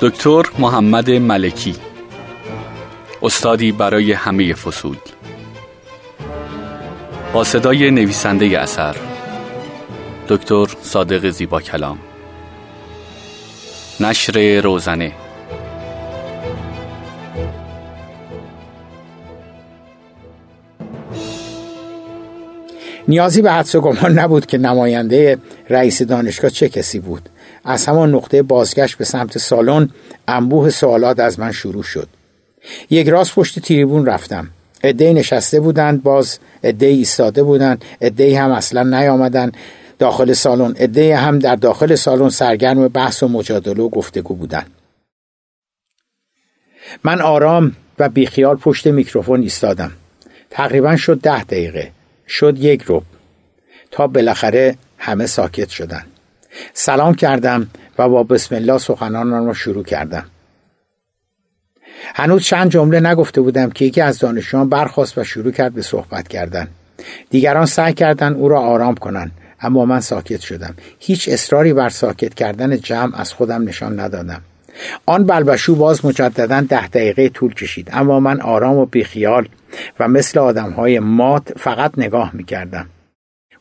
دکتر 0.00 0.42
محمد 0.58 1.10
ملکی. 1.10 1.74
استادی 3.22 3.72
برای 3.72 4.12
همه 4.12 4.54
فصول. 4.54 4.96
با 7.32 7.44
صدای 7.44 7.90
نویسنده 7.90 8.60
اثر 8.60 8.96
دکتر 10.28 10.66
صادق 10.82 11.30
زیبا 11.30 11.60
کلام. 11.60 11.98
نشر 14.00 14.60
روزنه. 14.60 15.12
نیازی 23.08 23.42
به 23.42 23.52
حدس 23.52 23.74
و 23.74 23.80
گمان 23.80 24.18
نبود 24.18 24.46
که 24.46 24.58
نماینده 24.58 25.38
رئیس 25.70 26.02
دانشگاه 26.02 26.50
چه 26.50 26.68
کسی 26.68 26.98
بود. 26.98 27.28
از 27.66 27.86
همان 27.86 28.14
نقطه 28.14 28.42
بازگشت 28.42 28.98
به 28.98 29.04
سمت 29.04 29.38
سالن 29.38 29.90
انبوه 30.28 30.70
سوالات 30.70 31.20
از 31.20 31.40
من 31.40 31.52
شروع 31.52 31.82
شد. 31.82 32.08
یک 32.90 33.08
راست 33.08 33.34
پشت 33.34 33.58
تریبون 33.58 34.06
رفتم. 34.06 34.50
عدهای 34.84 35.14
نشسته 35.14 35.60
بودند 35.60 36.02
باز 36.02 36.38
عدهای 36.64 36.92
ایستاده 36.92 37.42
بودند. 37.42 37.84
عدهای 38.00 38.34
هم 38.34 38.50
اصلا 38.50 38.82
نیامدند. 38.82 39.56
داخل 39.98 40.32
سالن 40.32 40.74
عدهای 40.76 41.12
هم 41.12 41.38
در 41.38 41.56
داخل 41.56 41.94
سالن 41.94 42.28
سرگرم 42.28 42.88
بحث 42.88 43.22
و 43.22 43.28
مجادله 43.28 43.82
و 43.82 43.88
گفتگو 43.88 44.34
بودند. 44.34 44.70
من 47.04 47.20
آرام 47.20 47.72
و 47.98 48.08
بیخیال 48.08 48.56
پشت 48.56 48.86
میکروفون 48.86 49.40
ایستادم. 49.42 49.92
تقریبا 50.50 50.96
شد 50.96 51.20
ده 51.20 51.44
دقیقه. 51.44 51.92
شد 52.28 52.58
یک 52.58 52.82
رو 52.82 53.02
تا 53.90 54.06
بالاخره 54.06 54.76
همه 54.98 55.26
ساکت 55.26 55.68
شدن 55.68 56.06
سلام 56.74 57.14
کردم 57.14 57.66
و 57.98 58.08
با 58.08 58.22
بسم 58.22 58.54
الله 58.54 58.78
سخنانم 58.78 59.46
را 59.46 59.54
شروع 59.54 59.84
کردم. 59.84 60.24
هنوز 62.14 62.42
چند 62.42 62.70
جمله 62.70 63.00
نگفته 63.00 63.40
بودم 63.40 63.70
که 63.70 63.84
یکی 63.84 64.00
از 64.00 64.18
دانشجویان 64.18 64.68
برخواست 64.68 65.18
و 65.18 65.24
شروع 65.24 65.52
کرد 65.52 65.74
به 65.74 65.82
صحبت 65.82 66.28
کردن. 66.28 66.68
دیگران 67.30 67.66
سعی 67.66 67.94
کردند 67.94 68.36
او 68.36 68.48
را 68.48 68.60
آرام 68.60 68.94
کنند 68.94 69.32
اما 69.60 69.84
من 69.84 70.00
ساکت 70.00 70.40
شدم. 70.40 70.74
هیچ 70.98 71.28
اصراری 71.28 71.72
بر 71.72 71.88
ساکت 71.88 72.34
کردن 72.34 72.80
جمع 72.80 73.20
از 73.20 73.32
خودم 73.32 73.68
نشان 73.68 74.00
ندادم. 74.00 74.42
آن 75.06 75.24
بلبشو 75.26 75.74
باز 75.74 76.04
مجددا 76.06 76.60
ده 76.60 76.86
دقیقه 76.86 77.28
طول 77.28 77.54
کشید 77.54 77.90
اما 77.92 78.20
من 78.20 78.40
آرام 78.40 78.76
و 78.76 78.86
بیخیال 78.86 79.48
و 80.00 80.08
مثل 80.08 80.38
آدم 80.38 80.70
های 80.70 80.98
مات 80.98 81.58
فقط 81.58 81.92
نگاه 81.96 82.30
می 82.34 82.44
کردم. 82.44 82.86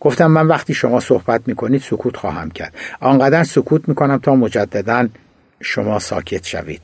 گفتم 0.06 0.28
من 0.28 0.48
وقتی 0.48 0.74
شما 0.74 1.00
صحبت 1.00 1.42
می 1.46 1.56
کنید 1.56 1.82
سکوت 1.82 2.18
خواهم 2.18 2.52
کرد. 2.52 2.74
آنقدر 3.00 3.44
سکوت 3.44 3.90
می 3.90 3.96
کنم 3.96 4.18
تا 4.18 4.36
مجددا 4.36 5.08
شما 5.62 6.00
ساکت 6.00 6.46
شوید. 6.46 6.82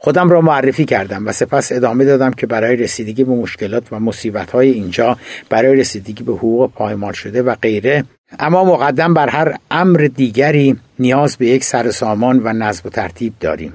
خودم 0.00 0.30
را 0.30 0.40
معرفی 0.40 0.84
کردم 0.84 1.26
و 1.26 1.32
سپس 1.32 1.72
ادامه 1.72 2.04
دادم 2.04 2.30
که 2.30 2.46
برای 2.46 2.76
رسیدگی 2.76 3.24
به 3.24 3.32
مشکلات 3.32 3.92
و 3.92 4.00
مصیبت 4.00 4.50
های 4.50 4.70
اینجا 4.70 5.16
برای 5.50 5.80
رسیدگی 5.80 6.24
به 6.24 6.32
حقوق 6.32 6.72
پایمال 6.72 7.12
شده 7.12 7.42
و 7.42 7.54
غیره 7.54 8.04
اما 8.38 8.64
مقدم 8.64 9.14
بر 9.14 9.28
هر 9.28 9.54
امر 9.70 10.08
دیگری 10.16 10.76
نیاز 10.98 11.36
به 11.36 11.46
یک 11.46 11.64
سر 11.64 11.90
سامان 11.90 12.40
و 12.44 12.52
نظم 12.52 12.82
و 12.84 12.88
ترتیب 12.90 13.32
داریم 13.40 13.72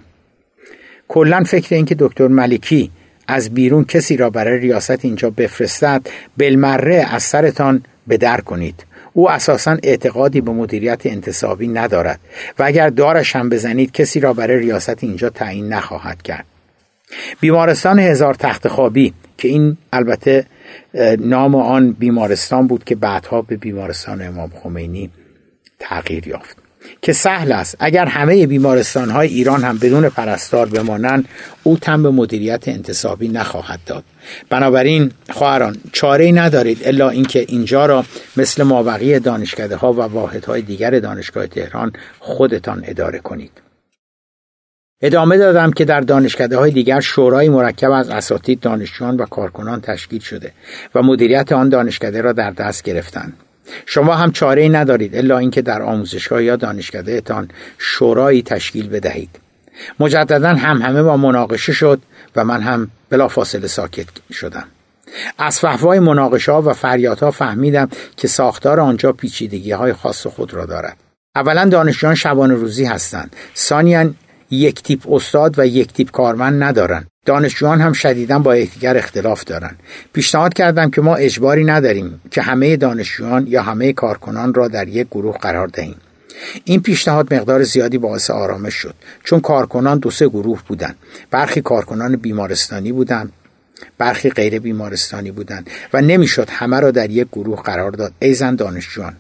کلا 1.08 1.44
فکر 1.44 1.76
اینکه 1.76 1.96
دکتر 2.00 2.28
ملکی 2.28 2.92
از 3.28 3.54
بیرون 3.54 3.86
کسی 3.86 4.18
را 4.18 4.30
برای 4.30 4.60
ریاست 4.60 5.06
اینجا 5.06 5.30
بفرستد 5.30 6.02
بلمره 6.38 7.08
از 7.12 7.24
سرتان 7.24 7.84
به 8.08 8.18
در 8.18 8.42
کنید. 8.42 8.86
او 9.14 9.32
اساسا 9.32 9.78
اعتقادی 9.84 10.42
به 10.42 10.52
مدیریت 10.52 11.06
انتصابی 11.06 11.68
ندارد 11.68 12.20
و 12.60 12.64
اگر 12.64 12.90
دارش 12.90 13.36
هم 13.36 13.50
بزنید 13.50 13.92
کسی 13.92 14.20
را 14.20 14.34
برای 14.34 14.60
ریاست 14.60 15.04
اینجا 15.04 15.30
تعیین 15.30 15.74
نخواهد 15.74 16.22
کرد. 16.22 16.46
بیمارستان 17.40 18.00
هزار 18.00 18.34
تخت 18.34 18.68
خوابی 18.68 19.14
که 19.38 19.48
این 19.48 19.78
البته 19.94 20.46
نام 21.20 21.56
آن 21.56 21.92
بیمارستان 21.92 22.68
بود 22.68 22.84
که 22.84 22.96
بعدها 22.96 23.42
به 23.42 23.58
بیمارستان 23.58 24.22
امام 24.22 24.52
خمینی 24.64 25.10
تغییر 25.80 26.28
یافت. 26.28 26.63
که 27.02 27.14
سهل 27.14 27.52
است. 27.52 27.78
اگر 27.80 28.06
همه 28.06 28.48
بیمارستان 28.48 29.10
های 29.10 29.28
ایران 29.28 29.64
هم 29.64 29.78
بدون 29.78 30.10
پرستار 30.10 30.70
بمانند 30.70 31.28
او 31.64 31.78
تن 31.78 32.04
به 32.04 32.12
مدیریت 32.12 32.68
انتصابی 32.68 33.28
نخواهد 33.28 33.80
داد. 33.86 34.04
بنابراین 34.50 35.12
خواهران 35.30 35.78
چاره 35.92 36.32
ندارید 36.32 36.82
الا 36.84 37.10
اینکه 37.10 37.46
اینجا 37.48 37.86
را 37.86 38.06
مثل 38.38 38.64
مابقی 38.64 39.20
دانشکده 39.20 39.76
ها 39.76 39.94
و 39.94 40.02
واحد 40.02 40.46
های 40.46 40.62
دیگر 40.62 41.00
دانشگاه 41.00 41.48
تهران 41.48 41.94
خودتان 42.20 42.84
اداره 42.88 43.20
کنید. 43.20 43.52
ادامه 45.02 45.38
دادم 45.38 45.72
که 45.72 45.86
در 45.86 46.02
دانشکده 46.02 46.58
های 46.58 46.72
دیگر 46.72 47.00
شورای 47.00 47.50
مرکب 47.50 47.92
از 47.92 48.10
اساتید 48.10 48.60
دانشجویان 48.60 49.18
و 49.18 49.26
کارکنان 49.26 49.82
تشکیل 49.82 50.22
شده 50.22 50.52
و 50.96 51.02
مدیریت 51.02 51.52
آن 51.52 51.70
دانشکده 51.70 52.22
را 52.22 52.32
در 52.32 52.52
دست 52.52 52.84
گرفتند. 52.84 53.34
شما 53.86 54.16
هم 54.16 54.32
چاره 54.32 54.62
ای 54.62 54.70
ندارید 54.70 55.16
الا 55.16 55.38
اینکه 55.38 55.62
در 55.62 55.82
آموزشگاه 55.82 56.44
یا 56.44 56.56
دانشکدهتان 56.56 57.48
شورایی 57.78 58.44
تشکیل 58.44 58.90
بدهید. 58.90 59.30
مجددا 60.00 60.50
هم 60.50 60.82
همه 60.82 61.04
با 61.04 61.18
مناقشه 61.18 61.74
شد 61.74 62.02
و 62.36 62.44
من 62.44 62.62
هم 62.62 62.88
بلافاصله 63.10 63.68
ساکت 63.68 64.08
شدم. 64.32 64.66
از 65.38 65.60
فهوای 65.60 66.00
مناقشه 66.00 66.52
ها 66.52 66.62
و 66.62 66.74
فریادها 66.74 67.32
فهمیدم 67.32 67.90
که 68.18 68.28
ساختار 68.28 68.80
آنجا 68.80 69.12
پیچیدگی 69.12 69.72
های 69.72 69.94
خاص 69.94 70.28
خود 70.28 70.54
را 70.54 70.66
دارد. 70.66 70.98
اولا 71.36 71.66
دانشجویان 71.66 72.16
شبانه 72.16 72.54
روزی 72.54 72.86
هستند. 72.86 73.36
ثانیا 73.56 74.10
یک 74.54 74.84
تیپ 74.84 75.12
استاد 75.12 75.60
و 75.60 75.66
یک 75.66 75.94
تیپ 75.94 76.12
کارمند 76.12 76.64
ندارند 76.64 77.08
دانشجویان 77.26 77.82
هم 77.82 77.94
شدیدا 77.94 78.40
با 78.40 78.56
یکدیگر 78.56 78.98
اختلاف 78.98 79.44
دارند 79.44 79.80
پیشنهاد 80.14 80.54
کردم 80.54 80.90
که 80.90 81.02
ما 81.02 81.16
اجباری 81.16 81.64
نداریم 81.64 82.22
که 82.32 82.42
همه 82.42 82.78
دانشجویان 82.78 83.48
یا 83.48 83.62
همه 83.62 83.94
کارکنان 83.94 84.54
را 84.54 84.68
در 84.68 84.88
یک 84.88 85.08
گروه 85.12 85.38
قرار 85.38 85.68
دهیم. 85.68 85.96
این 86.64 86.82
پیشنهاد 86.82 87.34
مقدار 87.34 87.64
زیادی 87.64 87.98
باعث 87.98 88.32
آرامش 88.32 88.74
شد 88.74 88.96
چون 89.24 89.40
کارکنان 89.40 90.00
دو 90.00 90.12
سه 90.12 90.28
گروه 90.28 90.62
بودند. 90.68 90.96
برخی 91.32 91.62
کارکنان 91.62 92.16
بیمارستانی 92.16 92.92
بودند 92.92 93.34
برخی 93.98 94.30
غیر 94.30 94.60
بیمارستانی 94.60 95.32
بودند 95.32 95.70
و 95.94 96.02
نمی‌شد 96.02 96.50
همه 96.50 96.80
را 96.80 96.92
در 96.92 97.10
یک 97.10 97.28
گروه 97.32 97.62
قرار 97.62 97.92
داد. 97.92 98.14
ایزن 98.20 98.56
دانشجویان 98.56 99.14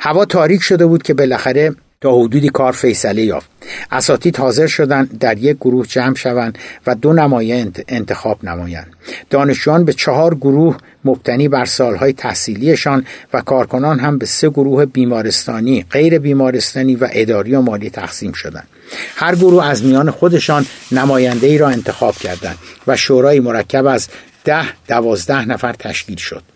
هوا 0.00 0.24
تاریک 0.24 0.62
شده 0.62 0.86
بود 0.86 1.02
که 1.02 1.14
بالاخره 1.14 1.74
تا 2.04 2.12
حدودی 2.12 2.48
کار 2.48 2.72
فیصله 2.72 3.22
یافت. 3.22 3.50
اساتید 3.92 4.36
حاضر 4.36 4.66
شدند 4.66 5.18
در 5.18 5.38
یک 5.38 5.56
گروه 5.56 5.86
جمع 5.86 6.14
شوند 6.14 6.58
و 6.86 6.94
دو 6.94 7.12
نمایه 7.12 7.70
انتخاب 7.88 8.44
نمایند. 8.44 8.86
دانشجویان 9.30 9.84
به 9.84 9.92
چهار 9.92 10.34
گروه 10.34 10.76
مبتنی 11.04 11.48
بر 11.48 11.64
سالهای 11.64 12.12
تحصیلیشان 12.12 13.06
و 13.32 13.40
کارکنان 13.40 14.00
هم 14.00 14.18
به 14.18 14.26
سه 14.26 14.48
گروه 14.48 14.84
بیمارستانی 14.84 15.86
غیر 15.90 16.18
بیمارستانی 16.18 16.96
و 16.96 17.08
اداری 17.12 17.54
و 17.54 17.60
مالی 17.60 17.90
تقسیم 17.90 18.32
شدند. 18.32 18.68
هر 19.16 19.34
گروه 19.34 19.66
از 19.66 19.84
میان 19.84 20.10
خودشان 20.10 20.66
نماینده 20.92 21.46
ای 21.46 21.58
را 21.58 21.68
انتخاب 21.68 22.16
کردند 22.16 22.58
و 22.86 22.96
شورای 22.96 23.40
مرکب 23.40 23.86
از 23.86 24.08
ده 24.44 24.64
دوازده 24.88 25.48
نفر 25.48 25.72
تشکیل 25.72 26.16
شد. 26.16 26.53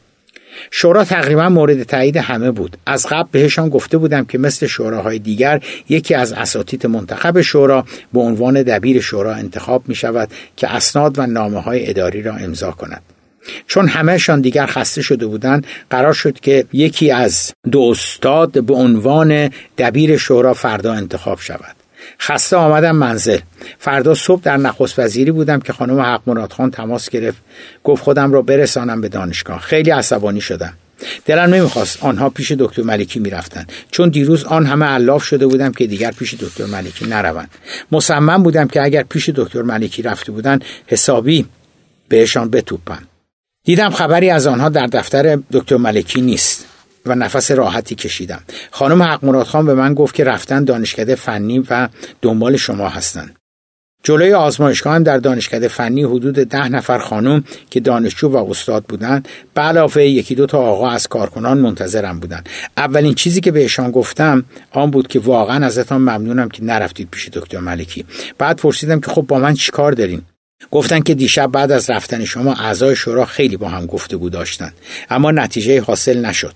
شورا 0.71 1.05
تقریبا 1.05 1.49
مورد 1.49 1.83
تایید 1.83 2.17
همه 2.17 2.51
بود. 2.51 2.77
از 2.87 3.07
قبل 3.07 3.29
بهشان 3.33 3.69
گفته 3.69 3.99
بودم 3.99 4.25
که 4.25 4.39
مثل 4.39 4.67
شوراهای 4.67 5.19
دیگر 5.19 5.61
یکی 5.89 6.15
از 6.15 6.33
اساتید 6.33 6.87
منتخب 6.87 7.41
شورا 7.41 7.85
به 8.13 8.21
عنوان 8.21 8.63
دبیر 8.63 9.01
شورا 9.01 9.35
انتخاب 9.35 9.83
می 9.89 9.95
شود 9.95 10.31
که 10.57 10.75
اسناد 10.75 11.19
و 11.19 11.27
نامه 11.27 11.61
های 11.61 11.91
اداری 11.91 12.23
را 12.23 12.35
امضا 12.35 12.71
کند. 12.71 13.03
چون 13.67 13.89
همهشان 13.89 14.41
دیگر 14.41 14.67
خسته 14.67 15.03
شده 15.03 15.27
بودند 15.27 15.67
قرار 15.91 16.13
شد 16.13 16.41
که 16.41 16.65
یکی 16.73 17.11
از 17.11 17.53
دو 17.73 17.81
استاد 17.81 18.65
به 18.65 18.75
عنوان 18.75 19.51
دبیر 19.79 20.17
شورا 20.17 20.55
فردا 20.55 20.93
انتخاب 20.93 21.41
شود. 21.41 21.78
خسته 22.21 22.57
آمدم 22.57 22.97
منزل. 22.97 23.39
فردا 23.79 24.15
صبح 24.15 24.43
در 24.43 24.57
نخست 24.57 24.99
وزیری 24.99 25.31
بودم 25.31 25.61
که 25.61 25.73
خانم 25.73 26.01
حق 26.01 26.21
مراد 26.27 26.53
خان 26.53 26.71
تماس 26.71 27.11
گرفت. 27.11 27.39
گفت 27.85 28.03
خودم 28.03 28.33
را 28.33 28.43
برسانم 28.43 29.01
به 29.01 29.09
دانشگاه. 29.09 29.61
خیلی 29.61 29.91
عصبانی 29.91 30.41
شدم. 30.41 30.73
دلم 31.25 31.55
نمی‌خواست 31.55 32.05
آنها 32.05 32.31
پیش 32.31 32.53
دکتر 32.53 32.83
ملکی 32.83 33.21
می‌رفتن. 33.21 33.67
چون 33.91 34.09
دیروز 34.09 34.45
آن 34.45 34.67
همه 34.67 34.87
علاف 34.87 35.25
شده 35.25 35.47
بودم 35.47 35.73
که 35.73 35.87
دیگر 35.87 36.11
پیش 36.11 36.35
دکتر 36.35 36.67
ملکی 36.67 37.07
نروند. 37.07 37.51
مصمم 37.93 38.43
بودم 38.43 38.69
که 38.69 38.83
اگر 38.83 39.03
پیش 39.03 39.29
دکتر 39.29 39.63
ملکی 39.63 40.03
رفته 40.03 40.33
بودن 40.33 40.59
حسابی 40.87 41.47
بهشان 42.09 42.51
بتوپم 42.51 43.03
دیدم 43.65 43.91
خبری 43.91 44.31
از 44.31 44.47
آنها 44.47 44.69
در 44.69 44.87
دفتر 44.87 45.39
دکتر 45.53 45.77
ملکی 45.77 46.21
نیست. 46.21 46.67
و 47.07 47.15
نفس 47.15 47.51
راحتی 47.51 47.95
کشیدم. 47.95 48.41
خانم 48.71 49.03
حق 49.03 49.25
مراد 49.25 49.47
خان 49.47 49.67
به 49.67 49.75
من 49.75 49.95
گفت 49.95 50.15
که 50.15 50.25
رفتن 50.25 50.65
دانشکده 50.65 51.15
فنی 51.15 51.59
و 51.71 51.89
دنبال 52.23 52.57
شما 52.57 52.89
هستند 52.89 53.37
جلوی 54.03 54.33
آزمایشگاه 54.35 54.95
هم 54.95 55.03
در 55.03 55.19
دانشکده 55.19 55.69
فنی 55.69 56.03
حدود 56.03 56.35
ده 56.35 56.69
نفر 56.69 56.99
خانم 56.99 57.45
که 57.71 57.81
دانشجو 57.81 58.29
و 58.29 58.51
استاد 58.51 58.85
بودند 58.85 59.29
به 59.55 59.61
علاوه 59.61 60.03
یکی 60.03 60.35
دو 60.35 60.47
تا 60.47 60.59
آقا 60.59 60.91
از 60.91 61.07
کارکنان 61.07 61.59
منتظرم 61.59 62.21
بودند. 62.21 62.49
اولین 62.77 63.15
چیزی 63.15 63.41
که 63.41 63.51
بهشان 63.51 63.91
گفتم 63.91 64.45
آن 64.71 64.91
بود 64.91 65.09
که 65.09 65.19
واقعا 65.19 65.67
ازتان 65.67 66.01
ممنونم 66.01 66.49
که 66.49 66.65
نرفتید 66.65 67.09
پیش 67.11 67.29
دکتر 67.29 67.59
ملکی. 67.59 68.05
بعد 68.39 68.57
پرسیدم 68.57 69.01
که 69.01 69.11
خب 69.11 69.23
با 69.23 69.39
من 69.39 69.55
چیکار 69.55 69.93
دارین؟ 69.93 70.23
گفتن 70.71 71.01
که 71.01 71.15
دیشب 71.15 71.47
بعد 71.47 71.73
از 71.73 71.91
رفتن 71.91 72.25
شما 72.25 72.55
اعضای 72.55 72.97
شورا 72.97 73.25
خیلی 73.25 73.57
با 73.57 73.69
هم 73.69 73.87
گفتگو 73.87 74.31
داشتند 74.31 74.75
اما 75.11 75.31
نتیجه 75.31 75.81
حاصل 75.81 76.25
نشد. 76.25 76.53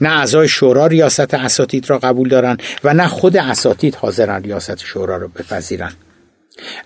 نه 0.00 0.08
اعضای 0.08 0.48
شورا 0.48 0.86
ریاست 0.86 1.34
اساتید 1.34 1.90
را 1.90 1.98
قبول 1.98 2.28
دارند 2.28 2.62
و 2.84 2.94
نه 2.94 3.08
خود 3.08 3.36
اساتید 3.36 3.94
حاضرن 3.94 4.42
ریاست 4.42 4.78
شورا 4.78 5.16
را 5.16 5.28
بپذیرند. 5.28 5.96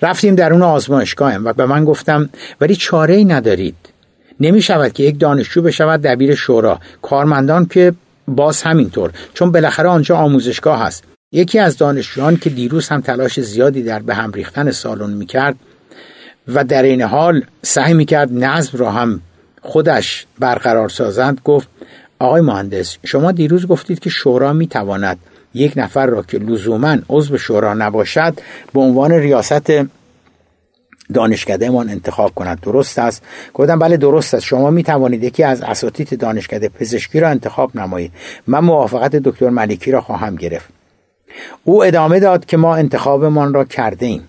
رفتیم 0.03 0.35
درون 0.35 0.63
آزمایشگاه 0.63 1.37
و 1.37 1.53
به 1.53 1.67
من 1.67 1.85
گفتم 1.85 2.31
ولی 2.61 2.77
چاره 2.77 3.15
ای 3.15 3.25
ندارید. 3.25 3.77
نمی 4.41 4.63
شود 4.63 4.93
که 4.93 5.03
یک 5.03 5.19
دانشجو 5.19 5.63
بشود 5.63 6.03
دبیر 6.03 6.35
شورا 6.35 6.81
کارمندان 7.03 7.67
که 7.67 7.93
باز 8.29 8.63
همینطور 8.63 9.11
چون 9.35 9.53
بالاخره 9.53 9.89
آنجا 9.89 10.17
آموزشگاه 10.17 10.81
هست 10.83 11.05
یکی 11.33 11.59
از 11.59 11.77
دانشجویان 11.77 12.37
که 12.37 12.51
دیروز 12.51 12.89
هم 12.89 13.01
تلاش 13.01 13.41
زیادی 13.41 13.83
در 13.83 13.99
به 13.99 14.15
هم 14.15 14.33
ریختن 14.33 14.71
سالن 14.71 15.11
می‌کرد 15.11 15.57
و 16.49 16.65
در 16.65 16.83
این 16.83 17.03
حال 17.03 17.43
سعی 17.63 17.95
می‌کرد 17.95 18.33
نظم 18.33 18.79
را 18.79 18.91
هم 18.91 19.21
خودش 19.63 20.27
برقرار 20.39 20.89
سازند 20.89 21.41
گفت 21.45 21.69
آقای 22.19 22.41
مهندس 22.41 22.97
شما 23.05 23.33
دیروز 23.33 23.67
گفتید 23.67 23.99
که 23.99 24.11
شورا 24.11 24.53
می‌تواند 24.53 25.19
یک 25.55 25.73
نفر 25.77 26.07
را 26.07 26.23
که 26.23 26.39
لزوما 26.39 26.97
عضو 27.09 27.39
شورا 27.39 27.75
نباشد 27.75 28.41
به 28.73 28.81
عنوان 28.81 29.13
ریاست 29.13 29.73
دانشکدهمان 31.15 31.91
انتخاب 31.91 32.35
کند. 32.35 32.61
درست 32.61 32.99
است؟ 32.99 33.23
گفتم 33.55 33.79
بله 33.79 33.97
درست 33.97 34.35
است. 34.35 34.45
شما 34.45 34.71
می 34.71 34.83
توانید 34.83 35.25
یکی 35.25 35.45
از 35.45 35.63
اساتید 35.63 36.21
دانشکده 36.21 36.69
پزشکی 36.69 37.21
را 37.21 37.29
انتخاب 37.29 37.77
نمایید. 37.77 38.13
من 38.47 38.59
موافقت 38.59 39.17
دکتر 39.17 39.49
ملکی 39.49 39.91
را 39.91 40.01
خواهم 40.01 40.37
گرفت. 40.37 40.69
او 41.65 41.85
ادامه 41.85 42.21
داد 42.21 42.45
که 42.45 42.57
ما 42.57 42.77
انتخابمان 42.77 43.55
را 43.55 43.65
کرده 43.65 44.07
ایم 44.07 44.29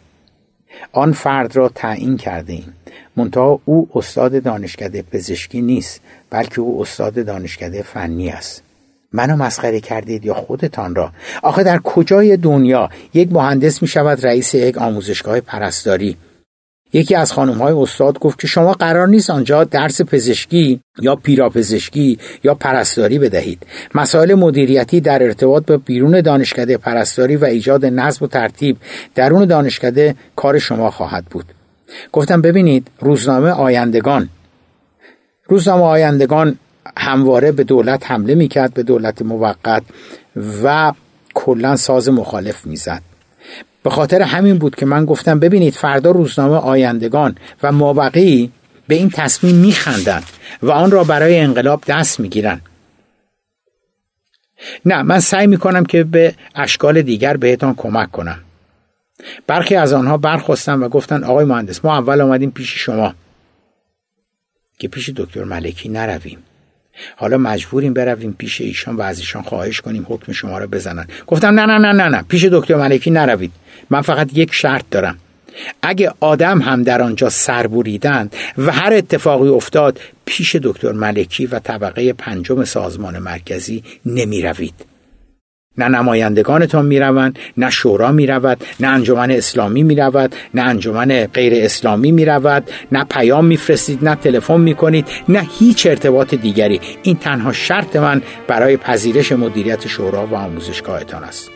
آن 0.91 1.13
فرد 1.13 1.55
را 1.55 1.69
تعیین 1.69 2.17
کرده 2.17 2.53
ایم 2.53 2.73
منتها 3.15 3.59
او 3.65 3.89
استاد 3.95 4.43
دانشکده 4.43 5.01
پزشکی 5.01 5.61
نیست 5.61 6.01
بلکه 6.29 6.61
او 6.61 6.81
استاد 6.81 7.25
دانشکده 7.25 7.81
فنی 7.81 8.29
است. 8.29 8.63
منو 9.13 9.35
مسخره 9.35 9.79
کردید 9.79 10.25
یا 10.25 10.33
خودتان 10.33 10.95
را؟ 10.95 11.11
آخه 11.43 11.63
در 11.63 11.77
کجای 11.77 12.37
دنیا 12.37 12.89
یک 13.13 13.31
مهندس 13.31 13.81
می 13.81 13.87
شود 13.87 14.25
رئیس 14.25 14.55
یک 14.55 14.77
آموزشگاه 14.77 15.39
پرستاری؟ 15.39 16.17
یکی 16.93 17.15
از 17.15 17.31
خانم 17.31 17.53
های 17.53 17.73
استاد 17.73 18.19
گفت 18.19 18.39
که 18.39 18.47
شما 18.47 18.73
قرار 18.73 19.07
نیست 19.07 19.29
آنجا 19.29 19.63
درس 19.63 20.01
پزشکی 20.01 20.81
یا 20.99 21.15
پیراپزشکی 21.15 22.19
یا 22.43 22.53
پرستاری 22.53 23.19
بدهید. 23.19 23.65
مسائل 23.95 24.33
مدیریتی 24.33 25.01
در 25.01 25.23
ارتباط 25.23 25.65
با 25.65 25.77
بیرون 25.77 26.21
دانشکده 26.21 26.77
پرستاری 26.77 27.35
و 27.35 27.45
ایجاد 27.45 27.85
نظم 27.85 28.25
و 28.25 28.27
ترتیب 28.27 28.77
درون 29.15 29.45
دانشکده 29.45 30.15
کار 30.35 30.59
شما 30.59 30.91
خواهد 30.91 31.25
بود. 31.25 31.45
گفتم 32.11 32.41
ببینید 32.41 32.87
روزنامه 32.99 33.49
آیندگان. 33.49 34.29
روزنامه 35.47 35.83
آیندگان 35.83 36.59
همواره 36.97 37.51
به 37.51 37.63
دولت 37.63 38.11
حمله 38.11 38.35
می‌کرد 38.35 38.73
به 38.73 38.83
دولت 38.83 39.21
موقت 39.21 39.83
و 40.63 40.93
کلا 41.33 41.75
ساز 41.75 42.09
مخالف 42.09 42.65
می‌زد. 42.65 43.01
به 43.87 43.93
خاطر 43.93 44.21
همین 44.21 44.57
بود 44.57 44.75
که 44.75 44.85
من 44.85 45.05
گفتم 45.05 45.39
ببینید 45.39 45.73
فردا 45.73 46.11
روزنامه 46.11 46.55
آیندگان 46.55 47.35
و 47.63 47.71
مابقی 47.71 48.51
به 48.87 48.95
این 48.95 49.09
تصمیم 49.09 49.55
میخندند 49.55 50.23
و 50.63 50.71
آن 50.71 50.91
را 50.91 51.03
برای 51.03 51.39
انقلاب 51.39 51.83
دست 51.87 52.19
می‌گیرند 52.19 52.61
نه 54.85 55.01
من 55.01 55.19
سعی 55.19 55.47
می‌کنم 55.47 55.85
که 55.85 56.03
به 56.03 56.35
اشکال 56.55 57.01
دیگر 57.01 57.37
بهتان 57.37 57.75
کمک 57.75 58.11
کنم. 58.11 58.39
برخی 59.47 59.75
از 59.75 59.93
آنها 59.93 60.17
برخواستن 60.17 60.73
و 60.79 60.89
گفتن 60.89 61.23
آقای 61.23 61.45
مهندس 61.45 61.85
ما 61.85 61.97
اول 61.97 62.21
آمدیم 62.21 62.51
پیش 62.51 62.77
شما. 62.77 63.13
که 64.79 64.87
پیش 64.87 65.09
دکتر 65.09 65.43
ملکی 65.43 65.89
نرویم. 65.89 66.43
حالا 67.15 67.37
مجبوریم 67.37 67.93
برویم 67.93 68.35
پیش 68.37 68.61
ایشان 68.61 68.95
و 68.95 69.01
از 69.01 69.19
ایشان 69.19 69.41
خواهش 69.41 69.81
کنیم 69.81 70.05
حکم 70.09 70.31
شما 70.31 70.57
را 70.57 70.67
بزنن. 70.67 71.07
گفتم 71.27 71.59
نه 71.59 71.65
نه 71.65 71.77
نه 71.77 71.91
نه 71.91 72.09
نه. 72.09 72.21
پیش 72.21 72.45
دکتر 72.45 72.75
ملکی 72.75 73.11
نروید. 73.11 73.51
من 73.89 74.01
فقط 74.01 74.29
یک 74.33 74.53
شرط 74.53 74.83
دارم. 74.91 75.17
اگه 75.81 76.13
آدم 76.19 76.61
هم 76.61 76.83
در 76.83 77.01
آنجا 77.01 77.29
سر 77.29 77.67
بریدند 77.67 78.35
و 78.57 78.71
هر 78.71 78.93
اتفاقی 78.93 79.49
افتاد 79.49 79.99
پیش 80.25 80.55
دکتر 80.55 80.91
ملکی 80.91 81.45
و 81.45 81.59
طبقه 81.59 82.13
پنجم 82.13 82.63
سازمان 82.63 83.19
مرکزی 83.19 83.83
نمی 84.05 84.41
روید. 84.41 84.96
نه 85.77 85.87
نمایندگانتان 85.87 86.85
می‌روند 86.85 87.39
نه 87.57 87.69
شورا 87.69 88.11
می‌رود 88.11 88.63
نه 88.79 88.87
انجمن 88.87 89.31
اسلامی 89.31 89.83
می‌رود 89.83 90.35
نه 90.53 90.61
انجمن 90.61 91.25
غیر 91.25 91.65
اسلامی 91.65 92.11
می‌رود 92.11 92.69
نه 92.91 93.03
پیام 93.03 93.45
میفرستید 93.45 94.05
نه 94.05 94.15
تلفن 94.15 94.59
می‌کنید 94.59 95.07
نه 95.29 95.47
هیچ 95.59 95.87
ارتباط 95.87 96.35
دیگری. 96.35 96.81
این 97.03 97.15
تنها 97.15 97.51
شرط 97.51 97.95
من 97.95 98.21
برای 98.47 98.77
پذیرش 98.77 99.31
مدیریت 99.31 99.87
شورا 99.87 100.27
و 100.27 100.35
آموزشگاهتان 100.35 101.23
است. 101.23 101.51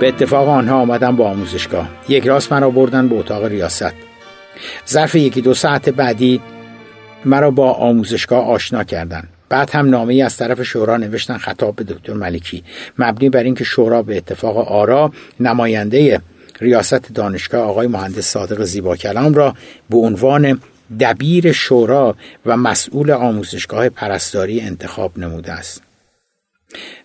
به 0.00 0.08
اتفاق 0.08 0.48
آنها 0.48 0.76
آمدم 0.76 1.16
با 1.16 1.30
آموزشگاه. 1.30 1.88
یک 2.08 2.26
راست 2.26 2.52
مرا 2.52 2.70
بردن 2.70 3.08
به 3.08 3.14
اتاق 3.16 3.44
ریاست. 3.44 3.94
ظرف 4.88 5.14
یکی 5.14 5.40
دو 5.40 5.54
ساعت 5.54 5.88
بعدی 5.88 6.40
مرا 7.24 7.50
با 7.50 7.72
آموزشگاه 7.72 8.46
آشنا 8.46 8.84
کردند. 8.84 9.28
بعد 9.48 9.70
هم 9.70 9.90
نامه 9.90 10.22
از 10.24 10.36
طرف 10.36 10.62
شورا 10.62 10.96
نوشتن 10.96 11.38
خطاب 11.38 11.76
به 11.76 11.84
دکتر 11.84 12.12
ملکی. 12.12 12.64
مبنی 12.98 13.30
بر 13.30 13.42
اینکه 13.42 13.64
شورا 13.64 14.02
به 14.02 14.16
اتفاق 14.16 14.56
آرا 14.56 15.12
نماینده 15.40 16.20
ریاست 16.60 17.12
دانشگاه 17.12 17.68
آقای 17.68 17.86
مهندس 17.86 18.26
صادق 18.26 18.62
زیبا 18.62 18.96
کلام 18.96 19.34
را 19.34 19.54
به 19.90 19.96
عنوان 19.96 20.60
دبیر 21.00 21.52
شورا 21.52 22.16
و 22.46 22.56
مسئول 22.56 23.10
آموزشگاه 23.10 23.88
پرستاری 23.88 24.60
انتخاب 24.60 25.18
نموده 25.18 25.52
است. 25.52 25.82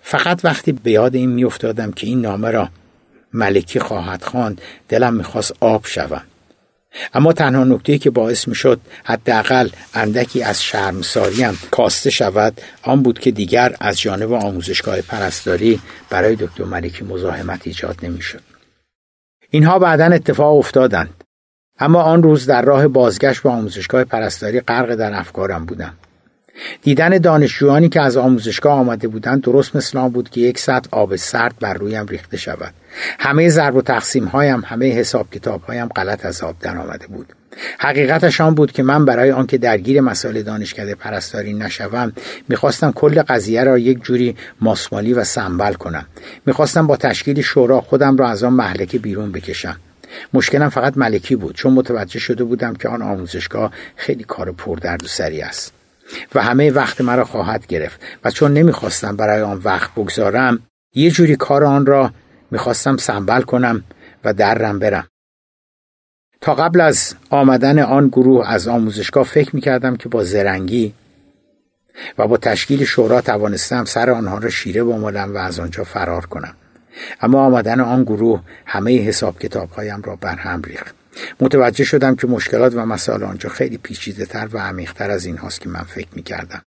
فقط 0.02 0.46
وقتی 0.46 0.72
به 0.72 0.92
یاد 0.92 1.16
این 1.16 1.30
میافتادم 1.30 1.92
که 1.92 2.08
این 2.08 2.22
نامه 2.22 2.52
را 2.52 2.70
ملکی 3.34 3.80
خواهد 3.80 4.24
خواند 4.24 4.62
دلم 4.90 5.14
می‌خواست 5.14 5.54
آب 5.60 5.86
شوم. 5.86 6.22
اما 7.14 7.34
تنها 7.34 7.64
نکته 7.64 7.98
که 7.98 8.10
باعث 8.10 8.48
می 8.48 8.56
شد 8.56 8.82
حداقل 9.04 9.70
اندکی 9.94 10.44
از 10.44 10.64
شرمساریم 10.64 11.60
کاسته 11.72 12.10
شود 12.10 12.62
آن 12.84 13.04
بود 13.04 13.20
که 13.20 13.32
دیگر 13.32 13.76
از 13.80 14.00
جانب 14.00 14.34
آموزشگاه 14.34 15.02
پرستاری 15.02 15.80
برای 16.10 16.36
دکتر 16.36 16.64
ملکی 16.64 17.04
مزاحمت 17.04 17.68
ایجاد 17.68 18.00
نمی 18.04 18.22
شد. 18.22 18.42
اینها 19.50 19.80
بعدا 19.80 20.06
اتفاق 20.06 20.58
افتادند 20.58 21.24
اما 21.80 22.02
آن 22.02 22.24
روز 22.24 22.46
در 22.46 22.62
راه 22.62 22.88
بازگشت 22.88 23.44
به 23.44 23.50
آموزشگاه 23.50 24.04
پرستاری 24.04 24.60
غرق 24.60 24.96
در 24.96 25.20
افکارم 25.20 25.66
بودم 25.66 25.94
دیدن 26.82 27.18
دانشجویانی 27.18 27.90
که 27.90 28.02
از 28.02 28.18
آموزشگاه 28.18 28.74
آمده 28.74 29.08
بودند 29.08 29.42
درست 29.42 29.76
مثل 29.76 29.98
آن 29.98 30.10
بود 30.10 30.30
که 30.30 30.42
یک 30.42 30.60
ساعت 30.60 30.86
آب 30.92 31.16
سرد 31.16 31.56
بر 31.60 31.74
رویم 31.74 32.06
ریخته 32.06 32.38
شود. 32.38 32.74
همه 33.20 33.50
ضرب 33.50 33.76
و 33.76 33.82
تقسیم 33.82 34.26
هایم 34.26 34.64
همه 34.66 34.92
حساب 34.92 35.30
کتاب 35.30 35.62
هایم 35.62 35.88
غلط 35.88 36.26
از 36.26 36.44
آب 36.44 36.56
در 36.60 36.78
آمده 36.78 37.08
بود. 37.08 37.34
حقیقتش 37.80 38.42
آن 38.42 38.56
بود 38.56 38.72
که 38.72 38.84
من 38.84 39.06
برای 39.06 39.32
آنکه 39.32 39.58
درگیر 39.58 40.02
مسائل 40.02 40.42
دانشکده 40.42 40.96
پرستاری 40.96 41.54
نشوم 41.54 42.14
می‌خواستم 42.50 42.92
کل 42.92 43.22
قضیه 43.22 43.64
را 43.64 43.78
یک 43.78 44.04
جوری 44.04 44.36
ماسمالی 44.62 45.14
و 45.14 45.24
سنبل 45.24 45.74
کنم. 45.74 46.06
می‌خواستم 46.46 46.88
با 46.88 46.98
تشکیل 46.98 47.42
شورا 47.42 47.82
خودم 47.82 48.18
را 48.18 48.30
از 48.30 48.44
آن 48.44 48.54
محلکه 48.54 49.00
بیرون 49.00 49.32
بکشم. 49.32 49.78
مشکلم 50.34 50.70
فقط 50.70 50.98
ملکی 50.98 51.36
بود 51.36 51.56
چون 51.56 51.74
متوجه 51.74 52.20
شده 52.20 52.44
بودم 52.44 52.74
که 52.74 52.90
آن 52.90 53.02
آموزشگاه 53.02 53.72
خیلی 53.96 54.24
کار 54.24 54.52
پردرد 54.52 55.04
و 55.04 55.08
سری 55.08 55.42
است. 55.42 55.81
و 56.36 56.44
همه 56.44 56.72
وقت 56.72 57.02
مرا 57.02 57.26
خواهد 57.26 57.68
گرفت. 57.68 58.02
و 58.24 58.32
چون 58.32 58.54
نمی‌خواستم 58.54 59.16
برای 59.16 59.42
آن 59.42 59.62
وقت 59.64 59.92
بگذارم 59.92 60.60
یه 60.94 61.12
جوری 61.12 61.36
کار 61.36 61.64
آن 61.64 61.86
را 61.86 62.12
می‌خواستم 62.52 62.98
سنبل 62.98 63.42
کنم 63.42 63.84
و 64.24 64.34
درم 64.34 64.80
برم. 64.80 65.08
تا 66.42 66.56
قبل 66.56 66.82
از 66.82 67.16
آمدن 67.30 67.80
آن 67.80 68.08
گروه 68.08 68.50
از 68.50 68.68
آموزشگاه 68.68 69.24
فکر 69.24 69.56
می‌کردم 69.56 69.96
که 69.96 70.10
با 70.10 70.24
زرنگی 70.24 70.94
و 72.18 72.28
با 72.28 72.38
تشکیل 72.38 72.86
شورا 72.86 73.22
توانستم 73.22 73.86
سر 73.86 74.10
آنها 74.10 74.38
را 74.38 74.50
شیره 74.50 74.84
بمالم 74.84 75.36
و 75.36 75.38
از 75.38 75.60
آنجا 75.60 75.84
فرار 75.84 76.26
کنم. 76.26 76.56
اما 77.22 77.46
آمدن 77.46 77.80
آن 77.80 78.04
گروه 78.04 78.42
همه 78.66 79.00
حساب 79.00 79.40
کتابهایم 79.40 80.02
را 80.02 80.16
برهم 80.16 80.62
ریخت. 80.62 81.01
متوجه 81.40 81.84
شدم 81.84 82.16
که 82.16 82.28
مشکلات 82.28 82.74
و 82.76 82.86
مسائل 82.86 83.24
آنجا 83.24 83.50
خیلی 83.50 83.78
پیچیده 83.78 84.26
تر 84.26 84.50
و 84.52 84.58
عمیقتر 84.58 85.12
از 85.12 85.26
این 85.26 85.38
هاست 85.38 85.62
که 85.62 85.70
من 85.70 85.84
فکر 85.84 86.10
می 86.16 86.24
کردم. 86.24 86.62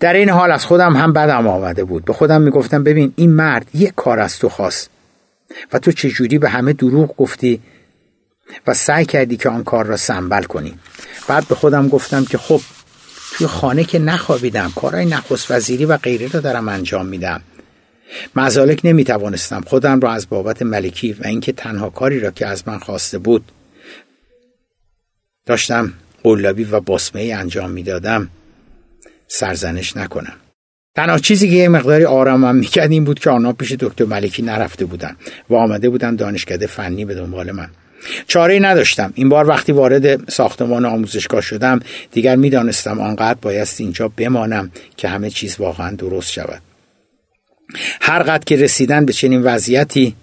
در 0.00 0.12
این 0.12 0.30
حال 0.30 0.52
از 0.52 0.64
خودم 0.64 0.96
هم 0.96 1.12
بدم 1.12 1.46
آمده 1.46 1.84
بود. 1.84 2.04
به 2.04 2.12
خودم 2.12 2.42
می‌گفتم 2.42 2.84
ببین 2.84 3.12
این 3.16 3.32
مرد 3.32 3.66
یک 3.74 3.92
کار 3.96 4.20
از 4.20 4.38
تو 4.38 4.48
خواست 4.48 4.90
و 5.72 5.78
تو 5.78 5.92
چجوری 5.92 6.38
به 6.38 6.48
همه 6.48 6.72
دروغ 6.72 7.16
گفتی 7.16 7.62
و 8.66 8.74
سعی 8.74 9.04
کردی 9.04 9.36
که 9.36 9.48
آن 9.48 9.64
کار 9.64 9.86
را 9.86 9.96
سنبل 9.96 10.42
کنی. 10.42 10.78
بعد 11.28 11.48
به 11.48 11.54
خودم 11.54 11.88
گفتم 11.88 12.24
که 12.24 12.38
خب 12.38 12.60
توی 13.32 13.46
خانه 13.46 13.84
که 13.84 13.98
نخوابیدم 13.98 14.72
کارهای 14.76 15.06
نخست 15.06 15.50
وزیری 15.50 15.84
و 15.84 15.96
غیره 15.96 16.28
را 16.32 16.40
دارم 16.40 16.68
انجام 16.68 17.06
میدم. 17.06 17.42
مزالک 18.36 18.80
نمی‌توانستم 18.84 19.60
خودم 19.60 20.00
را 20.00 20.12
از 20.12 20.28
بابت 20.28 20.62
ملکی 20.62 21.12
و 21.12 21.26
اینکه 21.26 21.52
تنها 21.52 21.90
کاری 21.90 22.20
را 22.20 22.30
که 22.30 22.46
از 22.46 22.68
من 22.68 22.78
خواسته 22.78 23.18
بود 23.18 23.52
داشتم 25.46 25.92
قلابی 26.22 26.64
و 26.64 26.80
باسمه 26.80 27.20
ای 27.20 27.32
انجام 27.32 27.70
می‌دادم 27.70 28.28
سرزنش 29.28 29.96
نکنم. 29.96 30.36
تنها 30.94 31.18
چیزی 31.18 31.48
که 31.48 31.54
یه 31.54 31.68
مقداری 31.68 32.04
آرامم 32.04 32.56
می‌کرد 32.56 32.90
این 32.90 33.04
بود 33.04 33.18
که 33.18 33.30
آنها 33.30 33.52
پیش 33.52 33.72
دکتر 33.72 34.04
ملکی 34.04 34.42
نرفته 34.42 34.84
بودن 34.84 35.16
و 35.50 35.54
آمده 35.54 35.90
بودن 35.90 36.16
دانشکده 36.16 36.66
فنی 36.66 37.04
به 37.04 37.14
دنبال 37.14 37.52
من. 37.52 37.68
چاره 38.26 38.58
نداشتم. 38.58 39.12
این 39.14 39.28
بار 39.28 39.48
وقتی 39.48 39.72
وارد 39.72 40.30
ساختمان 40.30 40.84
آموزشگاه 40.84 41.40
شدم 41.40 41.80
دیگر 42.12 42.36
می‌دانستم 42.36 43.00
آنقدر 43.00 43.38
بایست 43.42 43.80
اینجا 43.80 44.08
بمانم 44.08 44.70
که 44.96 45.08
همه 45.08 45.30
چیز 45.30 45.56
واقعا 45.58 45.90
درست 45.90 46.30
شود. 46.30 46.62
هر 48.00 48.22
قد 48.22 48.44
که 48.44 48.56
رسیدن 48.56 49.06
به 49.06 49.12
چنین 49.12 49.42
وضعیتی 49.42 50.14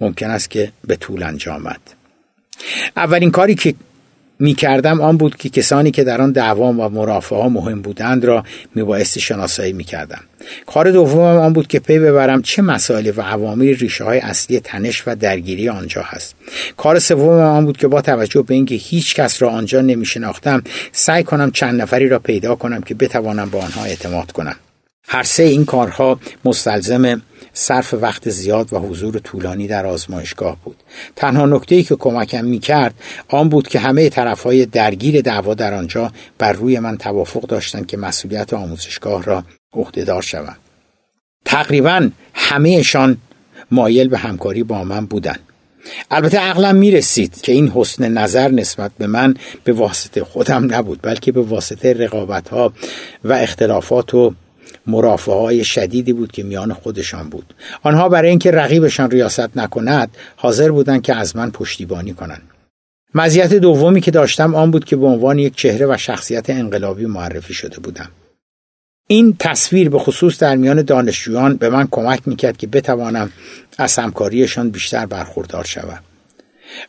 ممکن 0.00 0.30
است 0.30 0.50
که 0.50 0.72
به 0.86 0.96
طول 0.96 1.22
انجامد 1.22 1.80
اولین 2.96 3.30
کاری 3.30 3.54
که 3.54 3.74
می 4.40 4.54
کردم 4.54 5.00
آن 5.00 5.16
بود 5.16 5.36
که 5.36 5.48
کسانی 5.48 5.90
که 5.90 6.04
در 6.04 6.20
آن 6.20 6.32
دعوام 6.32 6.80
و 6.80 6.88
مرافعه 6.88 7.48
مهم 7.48 7.82
بودند 7.82 8.24
را 8.24 8.44
می 8.74 9.04
شناسایی 9.04 9.72
می 9.72 9.84
کردم. 9.84 10.20
کار 10.66 10.90
دومم 10.90 11.36
آن 11.36 11.52
بود 11.52 11.66
که 11.66 11.78
پی 11.78 11.98
ببرم 11.98 12.42
چه 12.42 12.62
مسائل 12.62 13.12
و 13.16 13.22
عوامل 13.22 13.66
ریشه 13.66 14.04
های 14.04 14.18
اصلی 14.18 14.60
تنش 14.60 15.02
و 15.06 15.14
درگیری 15.14 15.68
آنجا 15.68 16.02
هست. 16.04 16.34
کار 16.76 16.98
سومم 16.98 17.40
آن 17.40 17.64
بود 17.64 17.76
که 17.76 17.88
با 17.88 18.00
توجه 18.00 18.42
به 18.42 18.54
اینکه 18.54 18.74
هیچ 18.74 19.14
کس 19.14 19.42
را 19.42 19.50
آنجا 19.50 19.80
نمی 19.80 20.06
شناختم 20.06 20.62
سعی 20.92 21.22
کنم 21.22 21.50
چند 21.50 21.80
نفری 21.80 22.08
را 22.08 22.18
پیدا 22.18 22.54
کنم 22.54 22.80
که 22.80 22.94
بتوانم 22.94 23.50
با 23.50 23.58
آنها 23.58 23.84
اعتماد 23.84 24.32
کنم. 24.32 24.56
هر 25.08 25.22
سه 25.22 25.42
این 25.42 25.64
کارها 25.64 26.20
مستلزم 26.44 27.22
صرف 27.52 27.94
وقت 27.94 28.30
زیاد 28.30 28.72
و 28.72 28.78
حضور 28.78 29.18
طولانی 29.18 29.66
در 29.66 29.86
آزمایشگاه 29.86 30.56
بود. 30.64 30.76
تنها 31.16 31.46
نکته 31.46 31.74
ای 31.74 31.82
که 31.82 31.96
کمکم 31.96 32.44
می 32.44 32.58
کرد 32.58 32.94
آن 33.28 33.48
بود 33.48 33.68
که 33.68 33.78
همه 33.78 34.08
طرف 34.08 34.42
های 34.42 34.66
درگیر 34.66 35.20
دعوا 35.20 35.54
در 35.54 35.74
آنجا 35.74 36.12
بر 36.38 36.52
روی 36.52 36.78
من 36.78 36.96
توافق 36.96 37.42
داشتند 37.46 37.86
که 37.86 37.96
مسئولیت 37.96 38.54
آموزشگاه 38.54 39.22
را 39.22 39.44
عهدهدار 39.72 40.22
شوم 40.22 40.56
تقریبا 41.44 42.10
همهشان 42.34 43.16
مایل 43.70 44.08
به 44.08 44.18
همکاری 44.18 44.62
با 44.62 44.84
من 44.84 45.06
بودند. 45.06 45.40
البته 46.10 46.38
عقلم 46.38 46.76
می 46.76 46.90
رسید 46.90 47.40
که 47.40 47.52
این 47.52 47.68
حسن 47.68 48.08
نظر 48.08 48.50
نسبت 48.50 48.90
به 48.98 49.06
من 49.06 49.34
به 49.64 49.72
واسطه 49.72 50.24
خودم 50.24 50.74
نبود 50.74 50.98
بلکه 51.02 51.32
به 51.32 51.42
واسطه 51.42 51.92
رقابت 51.92 52.48
ها 52.48 52.72
و 53.24 53.32
اختلافات 53.32 54.14
و 54.14 54.34
مرافعه 54.86 55.34
های 55.34 55.64
شدیدی 55.64 56.12
بود 56.12 56.32
که 56.32 56.42
میان 56.42 56.72
خودشان 56.72 57.28
بود. 57.28 57.54
آنها 57.82 58.08
برای 58.08 58.30
اینکه 58.30 58.50
رقیبشان 58.50 59.10
ریاست 59.10 59.56
نکند 59.56 60.16
حاضر 60.36 60.70
بودند 60.70 61.02
که 61.02 61.14
از 61.14 61.36
من 61.36 61.50
پشتیبانی 61.50 62.12
کنند. 62.12 62.42
مزیت 63.14 63.54
دومی 63.54 64.00
که 64.00 64.10
داشتم 64.10 64.54
آن 64.54 64.70
بود 64.70 64.84
که 64.84 64.96
به 64.96 65.06
عنوان 65.06 65.38
یک 65.38 65.56
چهره 65.56 65.86
و 65.86 65.96
شخصیت 65.96 66.50
انقلابی 66.50 67.06
معرفی 67.06 67.54
شده 67.54 67.78
بودم. 67.80 68.08
این 69.06 69.36
تصویر 69.38 69.88
به 69.90 69.98
خصوص 69.98 70.38
در 70.38 70.56
میان 70.56 70.82
دانشجویان 70.82 71.56
به 71.56 71.70
من 71.70 71.88
کمک 71.90 72.28
می‌کرد 72.28 72.56
که 72.56 72.66
بتوانم 72.66 73.32
از 73.78 73.98
همکاریشان 73.98 74.70
بیشتر 74.70 75.06
برخوردار 75.06 75.64
شوم 75.64 76.00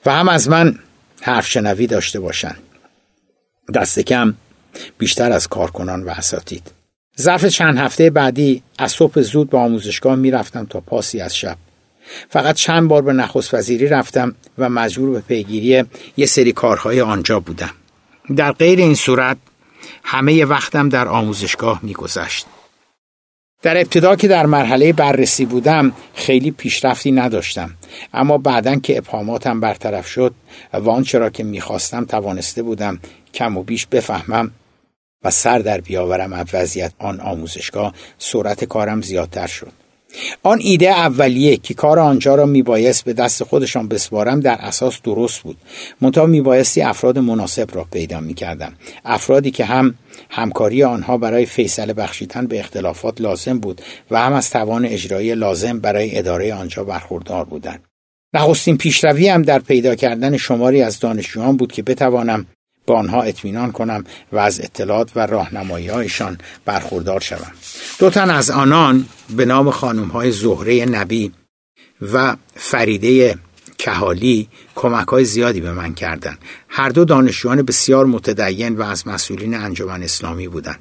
و 0.05 0.11
هم 0.11 0.29
از 0.29 0.49
من 0.49 0.79
حرف 1.21 1.47
شنوی 1.47 1.87
داشته 1.87 2.19
باشند. 2.19 2.57
دست 3.73 3.99
کم 3.99 4.33
بیشتر 4.97 5.31
از 5.31 5.47
کارکنان 5.47 6.03
و 6.03 6.09
اساتید. 6.09 6.80
ظرف 7.19 7.45
چند 7.45 7.77
هفته 7.77 8.09
بعدی 8.09 8.63
از 8.77 8.91
صبح 8.91 9.21
زود 9.21 9.49
به 9.49 9.57
آموزشگاه 9.57 10.15
می‌رفتم 10.15 10.65
تا 10.65 10.79
پاسی 10.79 11.21
از 11.21 11.37
شب. 11.37 11.57
فقط 12.29 12.55
چند 12.55 12.87
بار 12.87 13.01
به 13.01 13.13
نخست 13.13 13.53
وزیری 13.53 13.87
رفتم 13.87 14.35
و 14.57 14.69
مجبور 14.69 15.09
به 15.09 15.19
پیگیری 15.19 15.83
یه 16.17 16.25
سری 16.25 16.51
کارهای 16.51 17.01
آنجا 17.01 17.39
بودم. 17.39 17.71
در 18.35 18.51
غیر 18.51 18.79
این 18.79 18.95
صورت 18.95 19.37
همه 20.03 20.45
وقتم 20.45 20.89
در 20.89 21.07
آموزشگاه 21.07 21.79
میگذشت. 21.83 22.45
در 23.61 23.77
ابتدا 23.77 24.15
که 24.15 24.27
در 24.27 24.45
مرحله 24.45 24.93
بررسی 24.93 25.45
بودم 25.45 25.91
خیلی 26.13 26.51
پیشرفتی 26.51 27.11
نداشتم 27.11 27.69
اما 28.13 28.37
بعدا 28.37 28.75
که 28.75 28.97
ابهاماتم 28.97 29.59
برطرف 29.59 30.07
شد 30.07 30.33
و 30.73 30.89
آنچه 30.89 31.17
را 31.17 31.29
که 31.29 31.43
می‌خواستم 31.43 32.05
توانسته 32.05 32.63
بودم 32.63 32.99
کم 33.33 33.57
و 33.57 33.63
بیش 33.63 33.85
بفهمم 33.85 34.51
و 35.23 35.29
سر 35.29 35.59
در 35.59 35.81
بیاورم 35.81 36.33
از 36.33 36.45
وضعیت 36.53 36.91
آن 36.99 37.19
آموزشگاه 37.19 37.93
سرعت 38.17 38.65
کارم 38.65 39.01
زیادتر 39.01 39.47
شد. 39.47 39.71
آن 40.43 40.59
ایده 40.61 40.89
اولیه 40.89 41.57
که 41.57 41.73
کار 41.73 41.99
آنجا 41.99 42.35
را 42.35 42.45
میبایست 42.45 43.03
به 43.03 43.13
دست 43.13 43.43
خودشان 43.43 43.87
بسپارم 43.87 44.39
در 44.39 44.57
اساس 44.59 45.01
درست 45.03 45.39
بود. 45.39 45.57
منتها 46.01 46.25
میبایستی 46.25 46.81
افراد 46.81 47.19
مناسب 47.19 47.75
را 47.75 47.83
پیدا 47.83 48.19
می‌کردم. 48.19 48.73
افرادی 49.05 49.51
که 49.51 49.65
هم 49.65 49.95
همکاری 50.29 50.83
آنها 50.83 51.17
برای 51.17 51.45
فیصله 51.45 51.93
بخشیدن 51.93 52.47
به 52.47 52.59
اختلافات 52.59 53.21
لازم 53.21 53.59
بود 53.59 53.81
و 54.11 54.19
هم 54.19 54.33
از 54.33 54.49
توان 54.49 54.85
اجرایی 54.85 55.35
لازم 55.35 55.79
برای 55.79 56.17
اداره 56.17 56.53
آنجا 56.53 56.83
برخوردار 56.83 57.45
بودند. 57.45 57.83
نخستین 58.33 58.77
پیشروی 58.77 59.27
هم 59.27 59.41
در 59.41 59.59
پیدا 59.59 59.95
کردن 59.95 60.37
شماری 60.37 60.81
از 60.81 60.99
دانشجویان 60.99 61.57
بود 61.57 61.71
که 61.71 61.83
بتوانم 61.83 62.45
با 62.91 62.97
آنها 62.97 63.21
اطمینان 63.21 63.71
کنم 63.71 64.03
و 64.31 64.37
از 64.37 64.61
اطلاعات 64.61 65.11
و 65.15 65.19
راهنمایی 65.19 65.87
هایشان 65.87 66.37
برخوردار 66.65 67.19
شوم. 67.19 67.51
دو 67.99 68.09
تن 68.09 68.29
از 68.29 68.49
آنان 68.49 69.05
به 69.35 69.45
نام 69.45 69.71
خانم 69.71 70.07
های 70.07 70.31
زهره 70.31 70.85
نبی 70.85 71.31
و 72.13 72.35
فریده 72.55 73.37
کهالی 73.77 74.47
کمک 74.75 75.07
های 75.07 75.25
زیادی 75.25 75.61
به 75.61 75.71
من 75.71 75.93
کردند. 75.93 76.37
هر 76.69 76.89
دو 76.89 77.05
دانشجویان 77.05 77.61
بسیار 77.61 78.05
متدین 78.05 78.75
و 78.75 78.81
از 78.81 79.07
مسئولین 79.07 79.53
انجمن 79.53 80.03
اسلامی 80.03 80.47
بودند. 80.47 80.79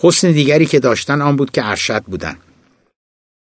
حسن 0.00 0.32
دیگری 0.32 0.66
که 0.66 0.80
داشتن 0.80 1.22
آن 1.22 1.36
بود 1.36 1.50
که 1.50 1.68
ارشد 1.68 2.02
بودند. 2.02 2.38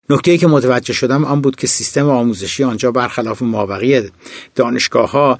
نکته 0.09 0.37
که 0.37 0.47
متوجه 0.47 0.93
شدم 0.93 1.25
آن 1.25 1.41
بود 1.41 1.55
که 1.55 1.67
سیستم 1.67 2.09
آموزشی 2.09 2.63
آنجا 2.63 2.91
برخلاف 2.91 3.41
مابقی 3.41 4.09
دانشگاه 4.55 5.11
ها 5.11 5.39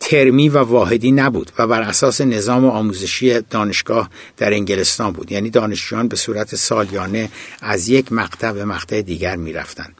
ترمی 0.00 0.48
و 0.48 0.58
واحدی 0.58 1.12
نبود 1.12 1.52
و 1.58 1.66
بر 1.66 1.82
اساس 1.82 2.20
نظام 2.20 2.64
آموزشی 2.64 3.40
دانشگاه 3.40 4.10
در 4.36 4.52
انگلستان 4.52 5.12
بود. 5.12 5.32
یعنی 5.32 5.50
دانشجویان 5.50 6.08
به 6.08 6.16
صورت 6.16 6.54
سالیانه 6.54 7.28
از 7.62 7.88
یک 7.88 8.12
مقطع 8.12 8.52
به 8.52 8.64
مقطع 8.64 9.02
دیگر 9.02 9.36
می‌رفتند. 9.36 9.94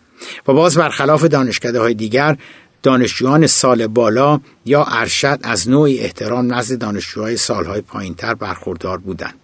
و 0.49 0.53
باز 0.53 0.77
برخلاف 0.77 1.25
دانشکده 1.25 1.81
های 1.81 1.95
دیگر 1.95 2.37
دانشجویان 2.83 3.47
سال 3.47 3.87
بالا 3.87 4.41
یا 4.65 4.85
ارشد 4.85 5.39
از 5.43 5.69
نوعی 5.69 5.99
احترام 5.99 6.55
نزد 6.55 6.79
دانشجوهای 6.79 7.37
سالهای 7.37 7.81
پایینتر 7.81 8.35
برخوردار 8.35 8.99
بودند. 8.99 9.35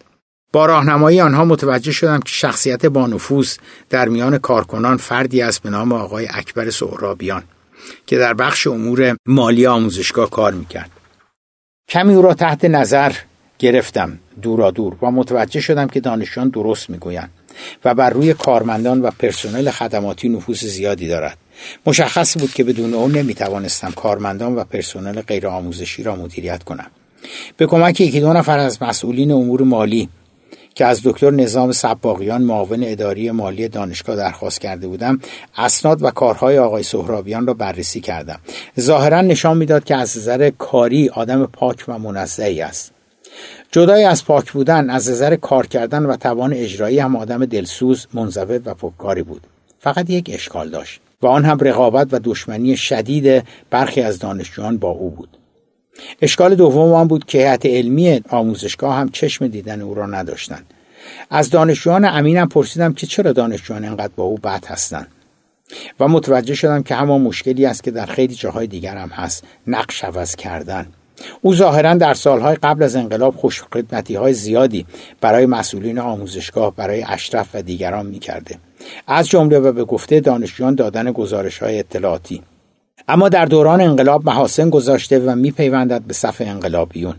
با 0.53 0.67
راهنمایی 0.67 1.21
آنها 1.21 1.45
متوجه 1.45 1.93
شدم 1.93 2.21
که 2.21 2.33
شخصیت 2.33 2.87
با 2.87 3.07
نفوذ 3.07 3.57
در 3.91 4.09
میان 4.09 4.39
کارکنان 4.39 4.97
فردی 4.97 5.43
است 5.43 5.63
به 5.63 5.71
نام 5.71 5.93
آقای 5.93 6.29
اکبر 6.31 6.71
سهرابیان. 6.71 7.43
که 8.07 8.19
در 8.19 8.35
بخش 8.35 8.67
امور 8.67 9.17
مالی 9.27 9.67
آموزشگاه 9.67 10.31
کار 10.31 10.55
می‌کرد. 10.55 10.91
کمی 11.89 12.15
او 12.15 12.23
را 12.23 12.35
تحت 12.35 12.65
نظر 12.65 13.13
گرفتم 13.59 14.19
دورا 14.43 14.71
دور 14.71 14.97
و 15.03 15.11
متوجه 15.11 15.61
شدم 15.61 15.87
که 15.87 16.01
دانشجویان 16.01 16.49
درست 16.49 16.91
می‌گویند 16.91 17.31
و 17.85 17.95
بر 17.95 18.11
روی 18.11 18.35
کارمندان 18.35 19.01
و 19.01 19.11
پرسنل 19.11 19.71
خدماتی 19.71 20.29
نفوذ 20.29 20.65
زیادی 20.65 21.09
دارد. 21.09 21.39
مشخص 21.87 22.39
بود 22.39 22.53
که 22.53 22.65
بدون 22.65 22.95
او 22.95 23.09
نمی‌توانستم 23.09 23.91
کارمندان 23.91 24.55
و 24.55 24.65
پرسنل 24.65 25.21
غیر 25.21 25.47
آموزشی 25.49 26.03
را 26.03 26.17
مدیریت 26.17 26.63
کنم. 26.63 26.91
به 27.57 27.67
کمک 27.67 28.01
یکی 28.01 28.21
دو 28.21 28.33
نفر 28.33 28.59
از 28.59 28.83
مسئولین 28.83 29.33
امور 29.33 29.63
مالی 29.63 30.09
که 30.77 30.87
از 30.87 31.01
دکتر 31.05 31.31
نظام 31.31 31.73
سباقیان 31.73 32.43
معاون 32.43 32.85
اداری 32.85 33.31
مالی 33.31 33.69
دانشگاه 33.69 34.17
درخواست 34.17 34.61
کرده 34.61 34.89
بودم 34.89 35.21
اسناد 35.57 36.03
و 36.03 36.11
کارهای 36.11 36.59
آقای 36.59 36.83
سهرابیان 36.83 37.47
را 37.47 37.55
بررسی 37.55 38.01
کردم. 38.01 38.41
ظاهرا 38.81 39.21
نشان 39.21 39.57
می‌داد 39.57 39.85
که 39.85 39.97
از 39.97 40.19
نظر 40.19 40.51
کاری 40.59 41.09
آدم 41.09 41.47
پاک 41.47 41.85
و 41.89 41.99
منزهی 41.99 42.63
است. 42.63 42.93
جدای 43.73 44.05
از 44.05 44.25
پاک 44.25 44.53
بودن 44.53 44.91
از 44.91 45.11
نظر 45.11 45.37
کار 45.37 45.67
کردن 45.67 46.07
و 46.07 46.17
توان 46.17 46.53
اجرایی 46.53 46.99
هم 46.99 47.17
آدم 47.17 47.45
دلسوز 47.45 48.07
منضبط 48.15 48.63
و 48.65 48.75
پکاری 48.75 49.23
بود. 49.23 49.43
فقط 49.81 50.11
یک 50.11 50.31
اشکال 50.35 50.71
داشت 50.71 51.01
و 51.23 51.27
آن 51.27 51.45
هم 51.45 51.59
رقابت 51.61 52.09
و 52.13 52.19
دشمنی 52.25 52.77
شدید 52.77 53.45
برخی 53.71 54.01
از 54.01 54.19
دانشجویان 54.19 54.79
با 54.79 54.91
او 54.91 55.11
بود. 55.11 55.29
اشکال 56.23 56.55
دوم 56.55 56.93
آن 56.93 57.09
بود 57.09 57.25
که 57.25 57.39
هیئت 57.39 57.67
علمی 57.67 58.21
آموزشگاه 58.29 58.95
هم 58.95 59.09
چشم 59.09 59.47
دیدن 59.47 59.81
او 59.81 59.95
را 59.95 60.07
نداشتند. 60.07 60.75
از 61.31 61.51
دانشجویان 61.51 62.05
امینم 62.05 62.49
پرسیدم 62.49 62.93
که 62.93 63.07
چرا 63.07 63.33
دانشجویان 63.33 63.85
اینقدر 63.85 64.13
با 64.17 64.25
او 64.25 64.39
بد 64.39 64.65
هستند. 64.67 65.09
و 66.01 66.09
متوجه 66.09 66.55
شدم 66.55 66.83
که 66.83 66.95
همان 66.95 67.21
مشکلی 67.21 67.67
است 67.67 67.83
که 67.83 67.91
در 67.91 68.07
خیلی 68.07 68.35
جاهای 68.35 68.67
دیگر 68.67 68.97
هم 68.97 69.09
هست 69.09 69.45
نقش 69.67 70.05
عوض 70.05 70.37
کردن. 70.37 70.87
او 71.43 71.55
ظاهرا 71.55 71.95
در 71.95 72.15
سالهای 72.15 72.57
قبل 72.57 72.83
از 72.83 72.97
انقلاب 72.97 73.37
خوشخدمتی 73.37 74.15
های 74.15 74.33
زیادی 74.33 74.87
برای 75.21 75.47
مسئولین 75.47 75.99
آموزشگاه 75.99 76.77
برای 76.77 77.05
اشرف 77.09 77.49
و 77.55 77.63
دیگران 77.63 78.07
می‌کرده. 78.07 78.59
از 79.07 79.29
جمله 79.29 79.59
و 79.59 79.73
به 79.73 79.85
گفته 79.85 80.21
دانشجویان 80.21 80.75
دادن 80.75 81.13
گزارش 81.13 81.59
های 81.59 81.79
اطلاعاتی. 81.79 82.43
اما 83.09 83.29
در 83.29 83.45
دوران 83.45 83.81
انقلاب 83.81 84.27
محاسن 84.27 84.71
گذاشته 84.71 85.19
و 85.19 85.35
میپیوندد 85.35 86.03
به 86.03 86.15
صف 86.15 86.43
انقلابیون 86.47 87.15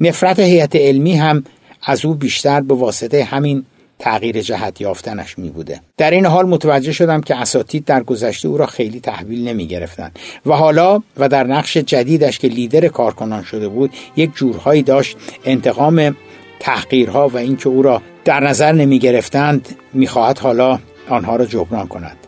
نفرت 0.00 0.38
هیئت 0.38 0.76
علمی 0.76 1.16
هم 1.16 1.44
از 1.82 2.04
او 2.04 2.14
بیشتر 2.14 2.60
به 2.60 2.74
واسطه 2.74 3.24
همین 3.24 3.64
تغییر 3.98 4.40
جهت 4.40 4.80
یافتنش 4.80 5.38
می 5.38 5.50
بوده. 5.50 5.80
در 5.96 6.10
این 6.10 6.26
حال 6.26 6.46
متوجه 6.46 6.92
شدم 6.92 7.20
که 7.20 7.36
اساتید 7.36 7.84
در 7.84 8.02
گذشته 8.02 8.48
او 8.48 8.58
را 8.58 8.66
خیلی 8.66 9.00
تحویل 9.00 9.48
نمی 9.48 9.66
گرفتن 9.66 10.10
و 10.46 10.52
حالا 10.52 11.02
و 11.16 11.28
در 11.28 11.44
نقش 11.44 11.76
جدیدش 11.76 12.38
که 12.38 12.48
لیدر 12.48 12.88
کارکنان 12.88 13.42
شده 13.42 13.68
بود 13.68 13.90
یک 14.16 14.34
جورهایی 14.34 14.82
داشت 14.82 15.16
انتقام 15.44 16.16
تحقیرها 16.60 17.28
و 17.28 17.36
اینکه 17.36 17.68
او 17.68 17.82
را 17.82 18.02
در 18.24 18.40
نظر 18.40 18.72
نمی 18.72 18.98
گرفتند 18.98 19.76
می 19.92 20.06
خواهد 20.06 20.38
حالا 20.38 20.78
آنها 21.08 21.36
را 21.36 21.46
جبران 21.46 21.86
کند. 21.86 22.23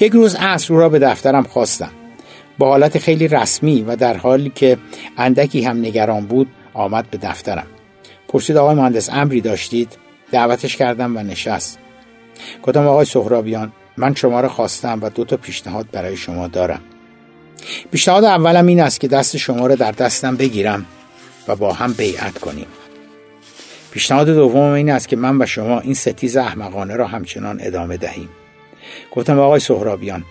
یک 0.00 0.12
روز 0.12 0.34
عصر 0.34 0.74
او 0.74 0.80
را 0.80 0.88
به 0.88 0.98
دفترم 0.98 1.42
خواستم. 1.42 1.90
با 2.58 2.68
حالت 2.68 2.98
خیلی 2.98 3.28
رسمی 3.28 3.82
و 3.82 3.96
در 3.96 4.16
حالی 4.16 4.52
که 4.54 4.78
اندکی 5.18 5.62
هم 5.62 5.78
نگران 5.78 6.26
بود 6.26 6.48
آمد 6.74 7.10
به 7.10 7.18
دفترم. 7.18 7.66
پرسید 8.28 8.56
آقای 8.56 8.74
مهندس 8.74 9.10
امری 9.12 9.40
داشتید؟ 9.40 9.98
دعوتش 10.32 10.76
کردم 10.76 11.16
و 11.16 11.20
نشست. 11.20 11.78
گفتم 12.62 12.86
آقای 12.86 13.04
سهرابیان؟ 13.04 13.72
من 13.96 14.14
شما 14.14 14.40
را 14.40 14.48
خواستم 14.48 14.98
و 15.02 15.10
دو 15.10 15.24
تا 15.24 15.36
پیشنهاد 15.36 15.86
برای 15.92 16.16
شما 16.16 16.48
دارم. 16.48 16.80
پیشنهاد 17.90 18.24
اولم 18.24 18.66
این 18.66 18.80
است 18.80 19.00
که 19.00 19.08
دست 19.08 19.36
شما 19.36 19.66
را 19.66 19.74
در 19.74 19.92
دستم 19.92 20.36
بگیرم 20.36 20.84
و 21.48 21.56
با 21.56 21.72
هم 21.72 21.92
بیعت 21.92 22.38
کنیم. 22.38 22.66
پیشنهاد 23.90 24.26
دوم 24.26 24.72
این 24.72 24.90
است 24.90 25.08
که 25.08 25.16
من 25.16 25.42
و 25.42 25.46
شما 25.46 25.80
این 25.80 25.94
ستیز 25.94 26.36
احمقانه 26.36 26.96
را 26.96 27.06
همچنان 27.06 27.58
ادامه 27.62 27.96
دهیم. 27.96 28.28
گفتم 29.12 29.38
آقای 29.38 29.60
سهرابیان 29.60 30.24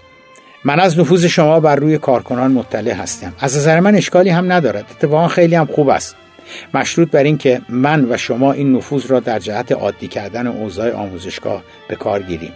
من 0.63 0.79
از 0.79 0.99
نفوذ 0.99 1.25
شما 1.25 1.59
بر 1.59 1.75
روی 1.75 1.97
کارکنان 1.97 2.51
مطلع 2.51 2.93
هستم. 2.93 3.33
از 3.39 3.57
نظر 3.57 3.79
من 3.79 3.95
اشکالی 3.95 4.29
هم 4.29 4.51
ندارد. 4.51 4.85
اتفاقا 4.91 5.27
خیلی 5.27 5.55
هم 5.55 5.65
خوب 5.65 5.89
است. 5.89 6.15
مشروط 6.73 7.11
بر 7.11 7.23
این 7.23 7.37
که 7.37 7.61
من 7.69 8.11
و 8.11 8.17
شما 8.17 8.51
این 8.51 8.75
نفوذ 8.75 9.07
را 9.07 9.19
در 9.19 9.39
جهت 9.39 9.71
عادی 9.71 10.07
کردن 10.07 10.47
اوضاع 10.47 10.91
آموزشگاه 10.91 11.63
به 11.87 11.95
کار 11.95 12.21
گیریم. 12.21 12.51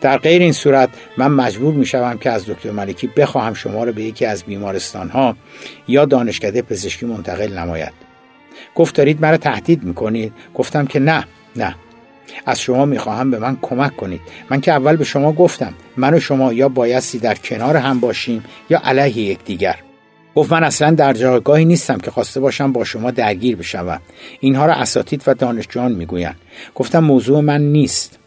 در 0.00 0.18
غیر 0.18 0.42
این 0.42 0.52
صورت 0.52 0.88
من 1.16 1.26
مجبور 1.28 1.74
می 1.74 1.86
شوم 1.86 2.18
که 2.18 2.30
از 2.30 2.46
دکتر 2.46 2.70
ملکی 2.70 3.06
بخواهم 3.06 3.54
شما 3.54 3.84
را 3.84 3.92
به 3.92 4.02
یکی 4.02 4.26
از 4.26 4.44
بیمارستان 4.44 5.08
ها 5.08 5.36
یا 5.88 6.04
دانشکده 6.04 6.62
پزشکی 6.62 7.06
منتقل 7.06 7.58
نماید. 7.58 7.92
گفت 8.74 8.96
دارید 8.96 9.20
مرا 9.20 9.36
تهدید 9.36 9.84
می‌کنید؟ 9.84 10.32
گفتم 10.54 10.86
که 10.86 11.00
نه 11.00 11.24
نه. 11.56 11.74
از 12.46 12.60
شما 12.60 12.84
می‌خواهم 12.84 13.30
به 13.30 13.38
من 13.38 13.58
کمک 13.62 13.96
کنید. 13.96 14.20
من 14.50 14.60
که 14.60 14.72
اول 14.72 14.96
به 14.96 15.04
شما 15.04 15.32
گفتم 15.32 15.74
من 15.96 16.14
و 16.14 16.20
شما 16.20 16.52
یا 16.52 16.68
بایستی 16.68 17.18
در 17.18 17.34
کنار 17.34 17.76
هم 17.76 18.00
باشیم 18.00 18.44
یا 18.70 18.80
علیه 18.84 19.18
یکدیگر. 19.18 19.76
گفت 20.34 20.52
من 20.52 20.64
اصلا 20.64 20.90
در 20.90 21.12
جایگاهی 21.12 21.64
نیستم 21.64 21.98
که 21.98 22.10
خواسته 22.10 22.40
باشم 22.40 22.72
با 22.72 22.84
شما 22.84 23.10
درگیر 23.10 23.56
بشوم. 23.56 24.00
اینها 24.40 24.66
را 24.66 24.74
اساتید 24.74 25.22
و 25.26 25.34
دانشجویان 25.34 25.92
می‌گویند. 25.92 26.36
گفتم 26.74 26.98
موضوع 26.98 27.40
من 27.40 27.60
نیست. 27.60 28.18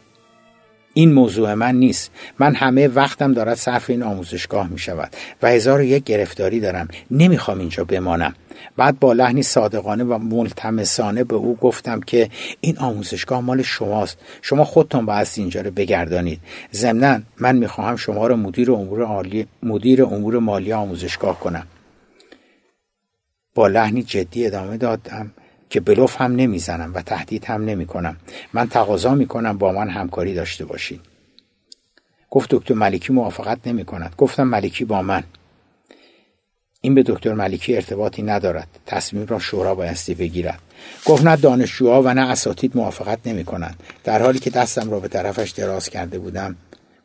این 0.98 1.14
موضوع 1.14 1.54
من 1.54 1.76
نیست. 1.76 2.12
من 2.40 2.56
همه 2.56 2.88
وقتم 2.88 3.34
دارد 3.34 3.56
صرف 3.56 3.90
این 3.90 4.04
آموزشگاه 4.04 4.68
می 4.70 4.80
شود 4.80 5.16
و 5.42 5.50
هزار 5.50 5.84
یک 5.84 6.04
گرفتاری 6.04 6.60
دارم. 6.60 6.88
نمی‌خوام 7.12 7.60
اینجا 7.60 7.84
بمانم. 7.84 8.34
بعد 8.78 9.00
با 9.00 9.14
لحنی 9.14 9.44
صادقانه 9.44 10.04
و 10.04 10.18
ملتمسانه 10.18 11.24
به 11.24 11.36
او 11.36 11.56
گفتم 11.56 12.00
که 12.00 12.30
این 12.62 12.78
آموزشگاه 12.78 13.42
مال 13.42 13.62
شماست. 13.62 14.18
شما 14.42 14.64
خودتان 14.64 15.06
باید 15.06 15.28
اینجا 15.36 15.62
رو 15.62 15.72
بگردانید. 15.72 16.40
ضمنا 16.74 17.20
من 17.38 17.56
می‌خواهم 17.56 17.96
شما 17.96 18.28
را 18.28 18.36
مدیر 18.36 18.72
امور 18.72 19.46
مدیر 19.64 20.04
امور 20.04 20.40
مالی 20.40 20.74
آموزشگاه 20.74 21.40
کنم. 21.40 21.68
با 23.56 23.68
لحنی 23.68 24.04
جدی 24.04 24.46
ادامه 24.46 24.78
دادم. 24.78 25.32
که 25.70 25.80
بلوف 25.80 26.22
هم 26.22 26.36
نمی‌زنم 26.36 26.94
و 26.94 27.02
تهدید 27.02 27.46
هم 27.46 27.66
نمی 27.66 27.86
کنم 27.86 28.18
من 28.54 28.70
تقاضا 28.70 29.16
می 29.16 29.26
کنم 29.28 29.58
با 29.58 29.72
من 29.72 29.90
همکاری 29.90 30.34
داشته 30.34 30.66
باشید 30.66 31.02
گفت 32.30 32.50
دکتر 32.52 32.74
ملکی 32.74 33.14
موافقت 33.14 33.68
نمی 33.68 33.86
کند 33.86 34.14
گفتم 34.18 34.44
ملکی 34.44 34.86
با 34.86 35.02
من. 35.02 35.24
این 36.82 36.96
به 36.96 37.04
دکتر 37.04 37.34
ملکی 37.34 37.76
ارتباطی 37.76 38.24
ندارد. 38.24 38.68
تصمیم 38.86 39.26
را 39.26 39.40
شورا 39.40 39.76
بایستی 39.76 40.16
بگیرد. 40.16 40.60
گفت 41.06 41.26
نه 41.26 41.36
دانشجوها 41.36 42.02
و 42.02 42.14
نه 42.14 42.30
اساتید 42.30 42.78
موافقت 42.78 43.20
نمی 43.26 43.46
کنند 43.46 43.84
در 44.04 44.22
حالی 44.22 44.40
که 44.40 44.50
دستم 44.50 44.92
را 44.92 45.00
به 45.00 45.08
طرفش 45.08 45.50
دراز 45.50 45.90
کرده 45.90 46.20
بودم 46.20 46.56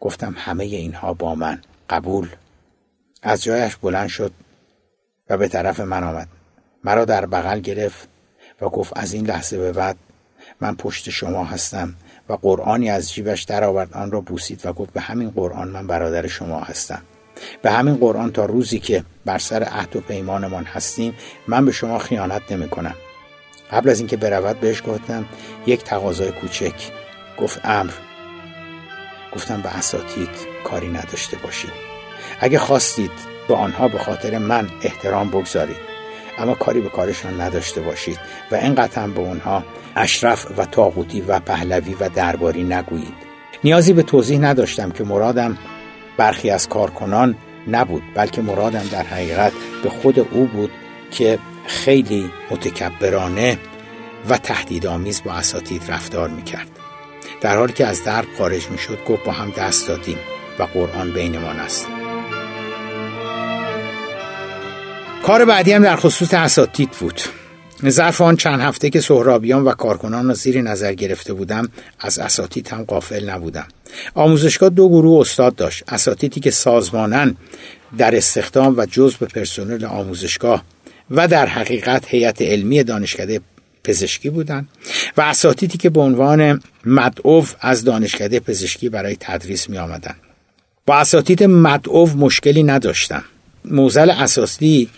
گفتم 0.00 0.34
همه 0.38 0.64
اینها 0.64 1.14
با 1.14 1.34
من. 1.34 1.62
قبول. 1.90 2.28
از 3.22 3.42
جایش 3.42 3.76
بلند 3.76 4.08
شد 4.08 4.32
و 5.30 5.36
به 5.36 5.48
طرف 5.48 5.80
من 5.80 6.04
آمد. 6.04 6.28
مرا 6.84 7.04
در 7.04 7.26
بغل 7.26 7.60
گرفت. 7.60 8.11
و 8.62 8.68
گفت 8.68 8.92
از 8.96 9.12
این 9.12 9.26
لحظه 9.26 9.58
به 9.58 9.72
بعد 9.72 9.96
من 10.60 10.76
پشت 10.76 11.10
شما 11.10 11.44
هستم 11.44 11.94
و 12.28 12.32
قرآنی 12.32 12.90
از 12.90 13.12
جیبش 13.12 13.42
درآورد 13.42 13.94
آن 13.94 14.10
را 14.10 14.20
بوسید 14.20 14.60
و 14.64 14.72
گفت 14.72 14.92
به 14.92 15.00
همین 15.00 15.30
قرآن 15.30 15.68
من 15.68 15.86
برادر 15.86 16.26
شما 16.26 16.60
هستم. 16.60 17.02
به 17.62 17.70
همین 17.70 17.96
قرآن 17.96 18.32
تا 18.32 18.44
روزی 18.44 18.78
که 18.78 19.04
بر 19.24 19.38
سر 19.38 19.62
عهد 19.62 19.96
و 19.96 20.00
پیمانمان 20.00 20.64
هستیم 20.64 21.14
من 21.48 21.64
به 21.64 21.72
شما 21.72 21.98
خیانت 21.98 22.52
نمی 22.52 22.68
کنم 22.68 22.94
قبل 23.72 23.90
از 23.90 23.98
اینکه 23.98 24.16
برود 24.16 24.60
بهش 24.60 24.82
گفتم 24.86 25.24
یک 25.66 25.84
تقاضای 25.84 26.32
کوچک. 26.32 26.74
گفت 27.38 27.60
امر. 27.64 27.92
گفتم 29.32 29.62
به 29.62 29.76
اساتید 29.76 30.30
کاری 30.64 30.88
نداشته 30.88 31.36
باشید. 31.36 31.72
اگه 32.40 32.58
خواستید 32.58 33.10
به 33.48 33.54
آنها 33.54 33.88
به 33.88 33.98
خاطر 33.98 34.38
من 34.38 34.68
احترام 34.82 35.28
بگذارید. 35.28 35.91
اما 36.38 36.54
کاری 36.54 36.80
به 36.80 36.88
کارشان 36.88 37.40
نداشته 37.40 37.80
باشید 37.80 38.18
و 38.50 38.54
اینقدر 38.54 39.02
هم 39.02 39.14
به 39.14 39.20
اونها 39.20 39.64
اشرف 39.96 40.58
و 40.58 40.64
تاغوتی 40.64 41.20
و 41.20 41.40
پهلوی 41.40 41.94
و 42.00 42.08
درباری 42.08 42.64
نگویید. 42.64 43.14
نیازی 43.64 43.92
به 43.92 44.02
توضیح 44.02 44.38
نداشتم 44.38 44.90
که 44.90 45.04
مرادم 45.04 45.58
برخی 46.16 46.50
از 46.50 46.68
کارکنان 46.68 47.36
نبود 47.68 48.02
بلکه 48.14 48.42
مرادم 48.42 48.84
در 48.92 49.02
حقیقت 49.02 49.52
به 49.82 49.90
خود 49.90 50.18
او 50.18 50.46
بود 50.46 50.70
که 51.10 51.38
خیلی 51.66 52.30
متکبرانه 52.50 53.58
و 54.28 54.38
تهدیدآمیز 54.38 55.22
با 55.24 55.32
اساتید 55.32 55.82
رفتار 55.88 56.28
می‌کرد. 56.28 56.68
در 57.40 57.56
حالی 57.56 57.72
که 57.72 57.86
از 57.86 58.04
درب 58.04 58.26
خارج 58.38 58.68
می‌شد 58.70 58.98
گفت 59.08 59.24
با 59.24 59.32
هم 59.32 59.50
دست 59.50 59.88
دادیم 59.88 60.18
و 60.58 60.62
قرآن 60.62 61.12
بینمان 61.12 61.60
است. 61.60 62.01
کار 65.22 65.44
بعدی 65.44 65.72
هم 65.72 65.82
در 65.82 65.96
خصوص 65.96 66.34
اساتید 66.34 66.90
بود. 66.90 67.20
ظرف 67.88 68.20
آن 68.20 68.36
چند 68.36 68.60
هفته 68.60 68.90
که 68.90 69.00
سهرابیان 69.00 69.64
و 69.64 69.72
کارکنان 69.72 70.28
را 70.28 70.34
زیر 70.34 70.62
نظر 70.62 70.92
گرفته 70.92 71.32
بودم 71.32 71.68
از 72.00 72.18
اساتید 72.18 72.68
هم 72.68 72.84
قافل 72.84 73.30
نبودم. 73.30 73.66
آموزشگاه 74.14 74.68
دو 74.68 74.88
گروه 74.88 75.20
استاد 75.20 75.54
داشت. 75.54 75.84
اساتیدی 75.88 76.40
که 76.40 76.50
سازمانن 76.50 77.36
در 77.98 78.16
استخدام 78.16 78.74
و 78.78 78.86
جزء 78.86 79.26
پرسنل 79.26 79.84
آموزشگاه 79.84 80.64
و 81.10 81.28
در 81.28 81.46
حقیقت 81.46 82.04
هیئت 82.08 82.42
علمی 82.42 82.82
دانشکده 82.82 83.40
پزشکی 83.84 84.30
بودند 84.30 84.68
و 85.16 85.20
اساتیدی 85.20 85.78
که 85.78 85.90
به 85.90 86.00
عنوان 86.00 86.62
مدعو 86.84 87.44
از 87.60 87.84
دانشکده 87.84 88.40
پزشکی 88.40 88.88
برای 88.88 89.16
تدریس 89.20 89.70
می 89.70 89.78
آمدن. 89.78 90.14
با 90.86 90.96
اساتید 90.96 91.44
مدعو 91.44 92.06
مشکلی 92.06 92.62
نداشتم. 92.62 93.24
موزل 93.64 94.10
اساسی 94.10 94.88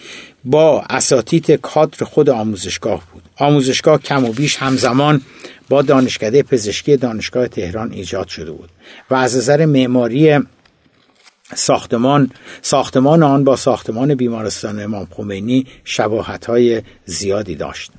با 0.44 0.84
اساتید 0.90 1.50
کادر 1.50 2.04
خود 2.04 2.30
آموزشگاه 2.30 3.02
بود. 3.12 3.22
آموزشگاه 3.36 4.02
کم 4.02 4.24
و 4.24 4.32
بیش 4.32 4.56
همزمان 4.56 5.20
با 5.68 5.82
دانشکده 5.82 6.42
پزشکی 6.42 6.96
دانشگاه 6.96 7.48
تهران 7.48 7.92
ایجاد 7.92 8.28
شده 8.28 8.50
بود 8.50 8.70
و 9.10 9.14
از 9.14 9.36
نظر 9.36 9.66
معماری 9.66 10.38
ساختمان 11.54 12.30
ساختمان 12.62 13.22
آن 13.22 13.44
با 13.44 13.56
ساختمان 13.56 14.14
بیمارستان 14.14 14.82
امام 14.82 15.08
خمینی 15.10 15.66
شباهت 15.84 16.46
های 16.46 16.82
زیادی 17.04 17.54
داشت. 17.54 17.90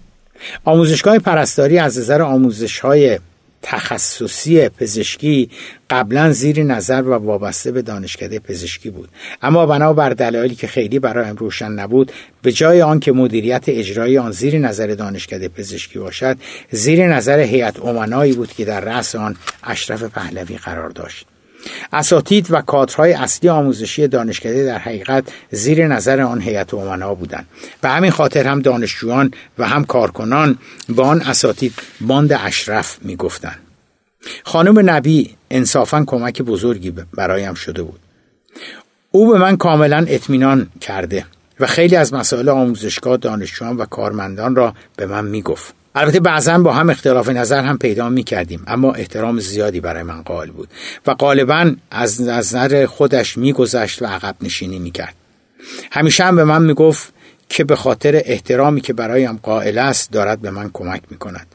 آموزشگاه 0.66 1.20
پرستاری 1.20 1.80
از 1.80 2.00
نظر 2.00 2.22
آموزش 2.22 2.80
های 2.80 3.20
تخصصی 3.68 4.70
پزشکی 4.70 5.50
قبلا 5.90 6.32
زیر 6.32 6.64
نظر 6.64 7.02
و 7.02 7.14
وابسته 7.14 7.72
به 7.72 7.82
دانشکده 7.82 8.40
پزشکی 8.40 8.90
بود. 8.90 9.10
اما 9.42 9.66
بنابر 9.66 10.10
دلایلی 10.10 10.56
که 10.56 10.68
خیلی 10.68 11.00
برایم 11.00 11.36
روشن 11.36 11.72
نبود 11.72 12.12
به 12.42 12.52
جای 12.52 12.82
آن 12.82 13.00
که 13.00 13.12
مدیریت 13.12 13.64
اجرایی 13.68 14.18
آن 14.18 14.32
زیر 14.32 14.60
نظر 14.60 14.88
دانشکده 14.88 15.48
پزشکی 15.48 16.00
باشد 16.00 16.38
زیر 16.72 17.08
نظر 17.08 17.40
هیئت 17.40 17.80
امنایی 17.80 18.34
بود 18.34 18.54
که 18.54 18.66
در 18.66 18.80
رأس 18.80 19.16
آن 19.16 19.36
اشرف 19.64 20.04
پهلوی 20.04 20.58
قرار 20.58 20.90
داشت. 20.90 21.28
اساتید 21.94 22.48
و 22.50 22.62
کادرهای 22.62 23.14
اصلی 23.14 23.50
آموزشی 23.50 24.08
دانشکده 24.08 24.66
در 24.66 24.78
حقیقت 24.78 25.24
زیر 25.52 25.88
نظر 25.88 26.22
آن 26.22 26.42
هیئت 26.42 26.74
امنا 26.74 27.16
بودند. 27.16 27.48
و 27.84 27.90
همین 27.90 28.12
خاطر 28.12 28.48
هم 28.48 28.62
دانشجویان 28.62 29.32
و 29.58 29.68
هم 29.68 29.86
کارکنان 29.86 30.58
با 30.90 31.08
آن 31.08 31.22
اساتید 31.22 31.74
باند 32.02 32.34
اشرف 32.34 32.98
می‌گفتند. 33.02 33.60
خانم 34.44 34.90
نبی 34.90 35.36
انصافا 35.52 36.04
کمک 36.08 36.42
بزرگی 36.42 36.92
برایم 36.92 37.54
شده 37.54 37.84
بود. 37.84 38.00
او 39.12 39.32
به 39.32 39.40
من 39.40 39.58
کاملا 39.58 40.06
اطمینان 40.08 40.68
کرده 40.82 41.26
و 41.60 41.66
خیلی 41.68 41.96
از 41.96 42.14
مسائل 42.14 42.50
آموزشگاه 42.50 43.18
دانشجویان 43.18 43.78
و 43.78 43.86
کارمندان 43.86 44.56
را 44.56 44.76
به 44.96 45.06
من 45.06 45.26
می‌گفت. 45.26 45.74
البته 45.96 46.20
بعضا 46.20 46.58
با 46.58 46.74
هم 46.74 46.90
اختلاف 46.90 47.30
نظر 47.30 47.64
هم 47.64 47.78
پیدا 47.78 48.10
می 48.10 48.24
کردیم 48.24 48.64
اما 48.68 48.94
احترام 48.94 49.40
زیادی 49.40 49.80
برای 49.80 50.04
من 50.04 50.22
قائل 50.22 50.52
بود 50.52 50.70
و 51.08 51.14
غالبا 51.14 51.72
از 51.92 52.22
نظر 52.22 52.86
خودش 52.86 53.38
میگذشت 53.38 54.02
و 54.02 54.06
عقب 54.06 54.36
نشینی 54.42 54.80
می 54.80 54.92
کرد 54.92 55.16
همیشه 55.92 56.24
هم 56.24 56.36
به 56.36 56.44
من 56.44 56.62
می 56.62 56.74
گفت 56.74 57.14
که 57.50 57.64
به 57.64 57.76
خاطر 57.76 58.22
احترامی 58.26 58.82
که 58.82 58.94
برایم 58.94 59.40
قائل 59.44 59.78
است 59.78 60.12
دارد 60.12 60.42
به 60.42 60.52
من 60.52 60.70
کمک 60.74 61.02
می 61.12 61.18
کند 61.18 61.48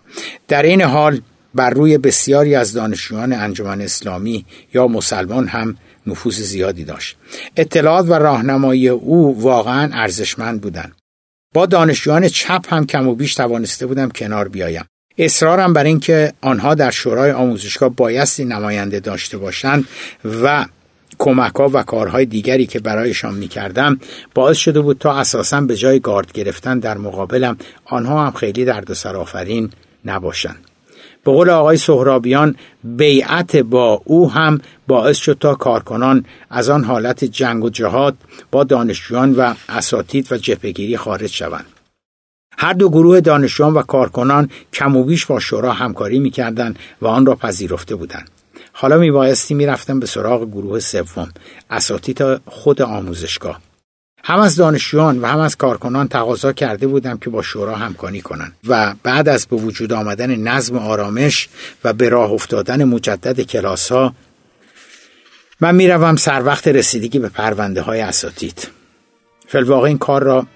در 0.49 0.63
این 0.63 0.83
حال 0.83 1.21
بر 1.55 1.71
روی 1.71 1.99
بسیاری 1.99 2.55
از 2.55 2.73
دانشجویان 2.73 3.33
انجمن 3.33 3.81
اسلامی 3.81 4.45
یا 4.75 4.87
مسلمان 4.87 5.49
هم 5.49 5.77
نفوذ 6.07 6.41
زیادی 6.41 6.85
داشت. 6.85 7.17
اطلاعات 7.57 8.07
و 8.09 8.15
راهنمایی 8.15 8.89
او 8.89 9.43
واقعا 9.43 9.91
ارزشمند 9.93 10.61
بودند. 10.61 11.00
با 11.55 11.67
دانشجویان 11.67 12.29
چپ 12.29 12.75
هم 12.75 12.87
کم 12.87 13.09
و 13.09 13.15
بیش 13.15 13.35
توانسته 13.35 13.87
بودم 13.87 14.09
کنار 14.09 14.49
بیایم. 14.49 14.85
اصرارم 15.19 15.73
بر 15.73 15.85
اینکه 15.85 16.33
آنها 16.41 16.75
در 16.75 16.91
شورای 16.91 17.31
آموزشگاه 17.31 17.89
بایستی 17.89 18.45
نماینده 18.45 19.01
داشته 19.01 19.39
باشند 19.39 19.89
و 20.43 20.67
کمک 21.19 21.55
ها 21.55 21.71
و 21.73 21.83
کارهای 21.83 22.27
دیگری 22.27 22.67
که 22.67 22.81
برایشان 22.81 23.35
می 23.35 23.49
کردم 23.49 24.01
باعث 24.35 24.57
شده 24.57 24.81
بود 24.81 24.99
تا 24.99 25.13
اساسا 25.13 25.61
به 25.61 25.77
جای 25.77 26.01
گارد 26.01 26.33
گرفتن 26.33 26.79
در 26.79 26.99
مقابلم 26.99 27.57
آنها 27.85 28.27
هم 28.27 28.33
خیلی 28.33 28.65
دردسر 28.65 29.17
آفرین 29.17 29.71
نباشند. 30.05 30.70
به 31.25 31.33
قول 31.33 31.51
آقای 31.51 31.77
سهرابیان 31.77 32.57
بیعت 32.85 33.57
با 33.57 34.03
او 34.05 34.31
هم 34.31 34.61
باعث 34.87 35.17
شد 35.17 35.37
تا 35.41 35.55
کارکنان 35.55 36.25
از 36.51 36.71
آن 36.71 36.85
حالت 36.85 37.25
جنگ 37.25 37.65
و 37.65 37.71
جهاد 37.71 38.17
با 38.51 38.65
دانشجویان 38.65 39.35
و 39.35 39.55
اساتید 39.69 40.33
و 40.33 40.37
جبهگیری 40.37 40.97
خارج 40.97 41.31
شوند. 41.31 41.67
هر 42.59 42.73
دو 42.73 42.89
گروه 42.89 43.21
دانشجویان 43.21 43.75
و 43.75 43.83
کارکنان 43.83 44.51
کم 44.73 44.97
و 44.97 45.05
بیش 45.05 45.27
با 45.27 45.41
شورا 45.41 45.73
همکاری 45.73 46.19
می‌کردند 46.19 46.79
و 47.03 47.07
آن 47.07 47.27
را 47.27 47.35
پذیرفته 47.35 47.95
بودند. 47.95 48.31
حالا 48.73 48.99
میبایستی 48.99 49.55
می‌رفتم 49.55 50.01
به 50.01 50.07
سراغ 50.07 50.45
گروه 50.45 50.81
سوم 50.81 51.29
اساتید 51.71 52.23
خود 52.47 52.83
آموزشگاه. 52.83 53.61
هم 54.25 54.39
از 54.39 54.57
دانشجویان 54.57 55.19
و 55.19 55.27
هم 55.27 55.39
از 55.39 55.57
کارکنان 55.57 56.09
تقاضا 56.09 56.53
کرده 56.53 56.87
بودم 56.87 57.19
که 57.19 57.31
با 57.31 57.43
شورا 57.43 57.77
همکاری 57.77 58.21
کنند 58.21 58.53
و 58.69 58.95
بعد 59.03 59.29
از 59.29 59.47
به 59.47 59.57
وجود 59.57 59.93
آمدن 59.93 60.37
نظم 60.37 60.79
آرامش 60.79 61.49
و 61.85 61.93
به 61.93 62.09
راه 62.09 62.31
افتادن 62.31 62.85
مجدد 62.85 63.41
کلاس 63.41 63.93
ها 63.93 64.15
من 65.61 65.75
می‌روم 65.75 66.17
سر 66.17 66.43
وقت 66.45 66.69
رسیدگی 66.69 67.19
به 67.19 67.29
پرونده 67.29 67.81
های 67.81 68.01
اساتید. 68.01 68.69
فلواقع 69.49 69.89
این 69.89 69.99
کار 69.99 70.23
را 70.23 70.47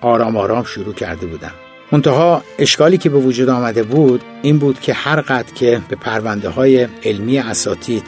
آرام 0.00 0.36
آرام 0.36 0.64
شروع 0.64 0.94
کرده 0.94 1.26
بودم. 1.26 1.52
منتها 1.92 2.42
اشکالی 2.58 2.98
که 2.98 3.08
به 3.08 3.18
وجود 3.18 3.48
آمده 3.48 3.82
بود 3.82 4.22
این 4.42 4.58
بود 4.58 4.80
که 4.80 4.92
هر 4.92 5.20
قد 5.20 5.52
که 5.54 5.82
به 5.88 5.96
پرونده 5.96 6.48
های 6.48 6.88
علمی 7.04 7.38
اساتید 7.38 8.04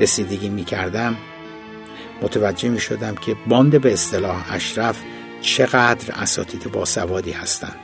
رسیدگی 0.00 0.48
می 0.48 0.64
کردم 0.64 1.16
متوجه 2.22 2.68
می 2.68 2.80
شدم 2.80 3.14
که 3.14 3.36
باند 3.46 3.80
به 3.80 3.92
اصطلاح 3.92 4.54
اشرف 4.54 4.96
چقدر 5.40 6.14
اساتید 6.14 6.72
باسوادی 6.72 7.32
هستند. 7.32 7.76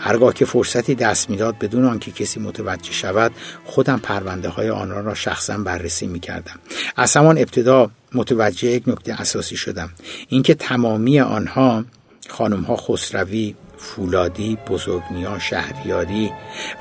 هرگاه 0.00 0.34
که 0.34 0.44
فرصتی 0.44 0.94
دست 0.94 1.30
می‌داد 1.30 1.58
بدون 1.58 1.84
آنکه 1.84 2.10
کسی 2.10 2.40
متوجه 2.40 2.92
شود 2.92 3.32
خودم 3.64 3.98
پرونده 3.98 4.48
های 4.48 4.70
آنها 4.70 5.00
را 5.00 5.14
شخصا 5.14 5.58
بررسی 5.58 6.06
می 6.06 6.20
کردم 6.20 6.58
از 6.96 7.16
همان 7.16 7.38
ابتدا 7.38 7.90
متوجه 8.14 8.68
یک 8.68 8.82
نکته 8.86 9.20
اساسی 9.20 9.56
شدم. 9.56 9.90
اینکه 10.28 10.54
تمامی 10.54 11.20
آنها 11.20 11.84
خانم 12.28 12.62
ها 12.62 12.76
خسروی 12.76 13.54
فولادی، 13.78 14.58
بزرگنیا، 14.68 15.38
شهریاری 15.38 16.32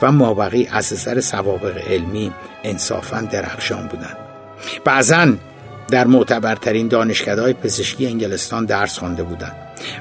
و 0.02 0.12
مابقی 0.12 0.68
از 0.72 0.94
نظر 0.94 1.22
سوابق 1.22 1.78
علمی 1.88 2.32
انصافا 2.64 3.22
درخشان 3.22 3.88
بودند. 3.88 4.18
بعضا 4.86 5.34
در 5.88 6.08
معتبرترین 6.08 6.88
دانشکده 6.88 7.54
پزشکی 7.54 8.08
انگلستان 8.08 8.66
درس 8.66 9.00
خوانده 9.00 9.24
بودند 9.24 9.56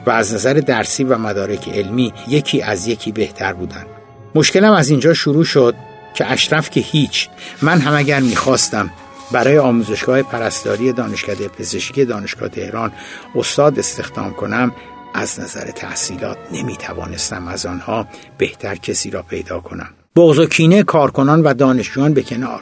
و 0.06 0.10
از 0.10 0.34
نظر 0.34 0.54
درسی 0.54 1.04
و 1.04 1.18
مدارک 1.18 1.68
علمی 1.68 2.12
یکی 2.28 2.62
از 2.62 2.86
یکی 2.86 3.12
بهتر 3.12 3.52
بودند. 3.52 3.86
مشکلم 4.34 4.72
از 4.72 4.90
اینجا 4.90 5.14
شروع 5.14 5.44
شد 5.44 5.74
که 6.14 6.32
اشرف 6.32 6.70
که 6.70 6.80
هیچ 6.80 7.28
من 7.62 7.78
هم 7.78 7.94
اگر 7.94 8.20
می‌خواستم 8.20 8.90
برای 9.32 9.58
آموزشگاه 9.58 10.22
پرستاری 10.22 10.92
دانشکده 10.92 11.48
پزشکی 11.48 12.04
دانشگاه 12.04 12.48
تهران 12.48 12.92
استاد 13.34 13.78
استخدام 13.78 14.32
کنم 14.32 14.72
از 15.14 15.40
نظر 15.40 15.70
تحصیلات 15.70 16.38
نمی 16.52 16.76
توانستم 16.76 17.48
از 17.48 17.66
آنها 17.66 18.06
بهتر 18.38 18.74
کسی 18.74 19.10
را 19.10 19.22
پیدا 19.22 19.60
کنم 19.60 19.88
بغض 20.16 20.38
و 20.38 20.46
کینه 20.46 20.82
کارکنان 20.82 21.42
و 21.42 21.54
دانشجویان 21.54 22.14
به 22.14 22.22
کنار 22.22 22.60